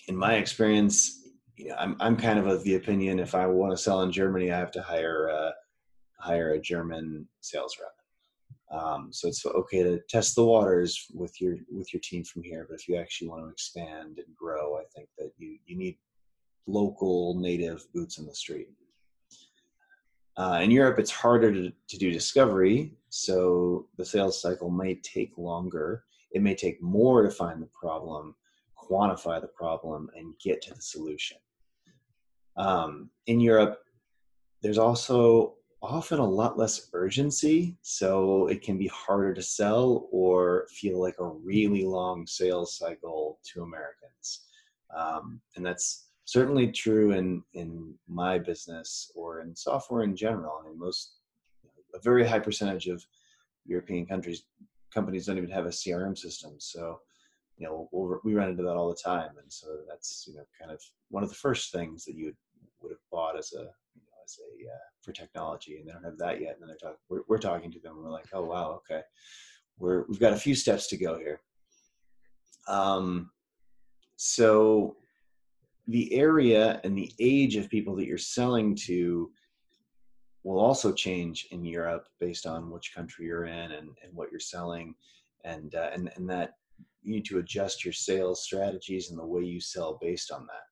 [0.07, 1.23] in my experience,
[1.57, 4.11] you know, I'm I'm kind of of the opinion if I want to sell in
[4.11, 5.51] Germany, I have to hire uh,
[6.19, 7.91] hire a German sales rep.
[8.71, 12.65] Um, so it's okay to test the waters with your with your team from here,
[12.67, 15.97] but if you actually want to expand and grow, I think that you you need
[16.67, 18.69] local native boots in the street.
[20.37, 25.31] Uh, in Europe, it's harder to, to do discovery, so the sales cycle may take
[25.37, 26.03] longer.
[26.31, 28.35] It may take more to find the problem,
[28.77, 31.37] quantify the problem, and get to the solution.
[32.57, 33.79] Um, in Europe,
[34.61, 35.54] there's also
[35.85, 41.15] often a lot less urgency, so it can be harder to sell or feel like
[41.19, 44.47] a really long sales cycle to Americans.
[44.95, 50.59] Um, and that's certainly true in in my business or in software in general.
[50.61, 51.13] I mean, most
[51.93, 53.05] a very high percentage of
[53.65, 54.43] European countries
[54.93, 56.99] companies don't even have a CRM system, so
[57.57, 60.45] you know we'll, we run into that all the time, and so that's you know
[60.59, 62.33] kind of one of the first things that you
[62.81, 63.69] would have bought as a
[64.25, 66.53] as a uh, for technology, and they don't have that yet.
[66.53, 69.01] And then they're talking, we're, we're talking to them, and we're like, oh wow, okay,
[69.77, 71.39] we're we've got a few steps to go here.
[72.67, 73.29] Um,
[74.15, 74.97] so
[75.87, 79.31] the area and the age of people that you're selling to
[80.43, 84.39] will also change in Europe based on which country you're in and, and what you're
[84.39, 84.95] selling,
[85.43, 86.53] and uh, and and that
[87.03, 90.65] you need to adjust your sales strategies and the way you sell based on that.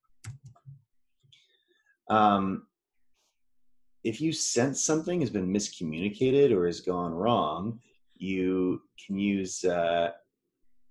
[2.13, 2.67] Um,
[4.03, 7.79] if you sense something has been miscommunicated or has gone wrong,
[8.15, 10.11] you can use uh,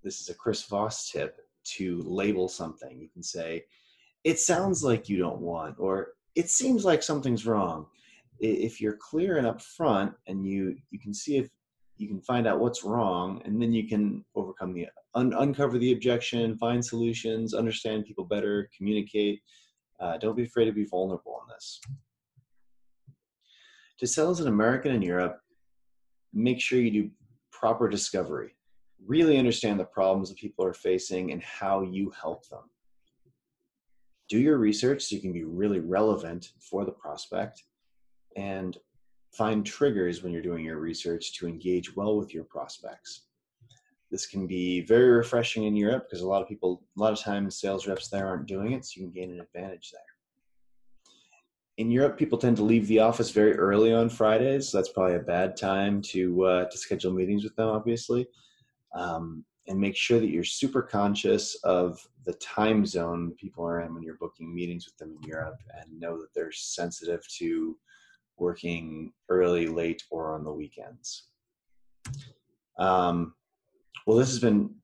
[0.02, 2.98] this is a Chris Voss tip to label something.
[2.98, 3.64] You can say,
[4.24, 7.86] "It sounds like you don't want," or "It seems like something's wrong."
[8.40, 11.50] If you're clear and upfront, and you you can see if
[11.98, 15.92] you can find out what's wrong, and then you can overcome the un- uncover the
[15.92, 19.42] objection, find solutions, understand people better, communicate.
[20.00, 21.80] Uh, don't be afraid to be vulnerable on this.
[24.02, 25.38] To sell as an American in Europe,
[26.34, 27.10] make sure you do
[27.52, 28.56] proper discovery.
[29.06, 32.64] Really understand the problems that people are facing and how you help them.
[34.28, 37.62] Do your research so you can be really relevant for the prospect
[38.36, 38.76] and
[39.32, 43.26] find triggers when you're doing your research to engage well with your prospects.
[44.10, 47.20] This can be very refreshing in Europe because a lot of people, a lot of
[47.20, 50.11] times, sales reps there aren't doing it, so you can gain an advantage there
[51.78, 54.68] in Europe, people tend to leave the office very early on Fridays.
[54.68, 58.26] So that's probably a bad time to uh, to schedule meetings with them, obviously.
[58.94, 63.94] Um, and make sure that you're super conscious of the time zone people are in
[63.94, 67.78] when you're booking meetings with them in Europe, and know that they're sensitive to
[68.36, 71.28] working early, late, or on the weekends.
[72.78, 73.34] Um,
[74.06, 74.74] well, this has been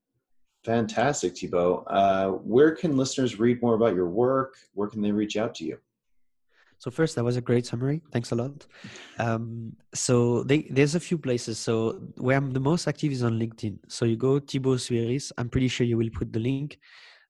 [0.65, 1.85] fantastic, Thibaut.
[1.89, 4.55] Uh, where can listeners read more about your work?
[4.75, 5.79] Where can they reach out to you?
[6.79, 8.03] So first, that was a great summary.
[8.13, 8.67] Thanks a lot.
[9.19, 11.59] Um, so they, there's a few places.
[11.59, 13.79] So where I'm the most active is on LinkedIn.
[13.89, 15.33] So you go Thibaut Souyris.
[15.37, 16.79] I'm pretty sure you will put the link.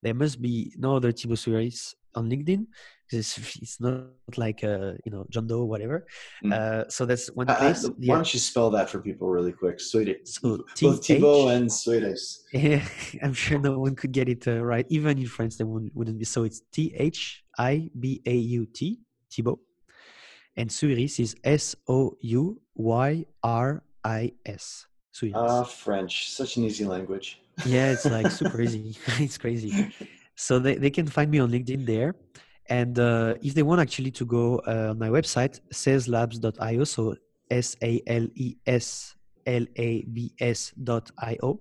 [0.03, 2.67] There must be no other Thibaut Souyris on LinkedIn
[3.09, 4.05] because it's, it's not
[4.37, 6.07] like uh, you know John Doe or whatever.
[6.45, 6.53] Mm.
[6.53, 7.85] Uh, so that's one place.
[7.85, 9.79] Uh, why don't you spell that for people really quick?
[9.79, 10.29] Souyris.
[10.29, 12.41] So both Thibaut and Souyris.
[12.53, 12.87] Yeah,
[13.23, 14.87] I'm sure no one could get it uh, right.
[14.91, 16.25] Even in France, they wouldn't be.
[16.25, 19.61] So it's T H I B A U T Thibaut.
[20.57, 24.87] And Souyris is S O U Y R I S.
[25.35, 26.31] Ah, French.
[26.31, 27.41] Such an easy language.
[27.67, 28.97] Yeah, it's like super easy.
[29.19, 29.93] it's crazy.
[30.37, 32.15] So they, they can find me on LinkedIn there.
[32.69, 37.17] And uh, if they want actually to go uh, on my website, saleslabs.io, so
[37.51, 41.61] S A L E S L A B S.io,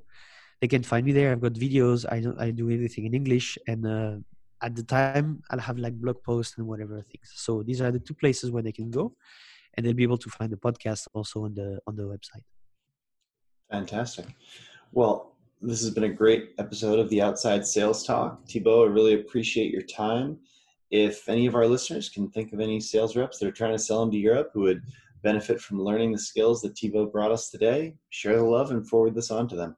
[0.61, 1.32] they can find me there.
[1.32, 2.05] I've got videos.
[2.11, 4.18] I do, I do everything in English and uh,
[4.62, 7.32] at the time I'll have like blog posts and whatever things.
[7.36, 9.14] So these are the two places where they can go,
[9.74, 12.43] and they'll be able to find the podcast also on the on the website.
[13.72, 14.26] Fantastic.
[14.91, 18.47] Well, this has been a great episode of the Outside Sales Talk.
[18.47, 20.38] Thibaut, I really appreciate your time.
[20.91, 23.80] If any of our listeners can think of any sales reps that are trying to
[23.80, 24.82] sell into Europe who would
[25.24, 29.16] benefit from learning the skills that Thibaut brought us today, share the love and forward
[29.16, 29.76] this on to them.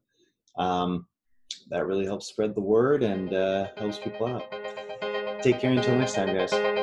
[0.57, 1.07] Um,
[1.69, 4.58] that really helps spread the word and uh, helps people out.
[5.41, 6.78] Take care until next time, guys.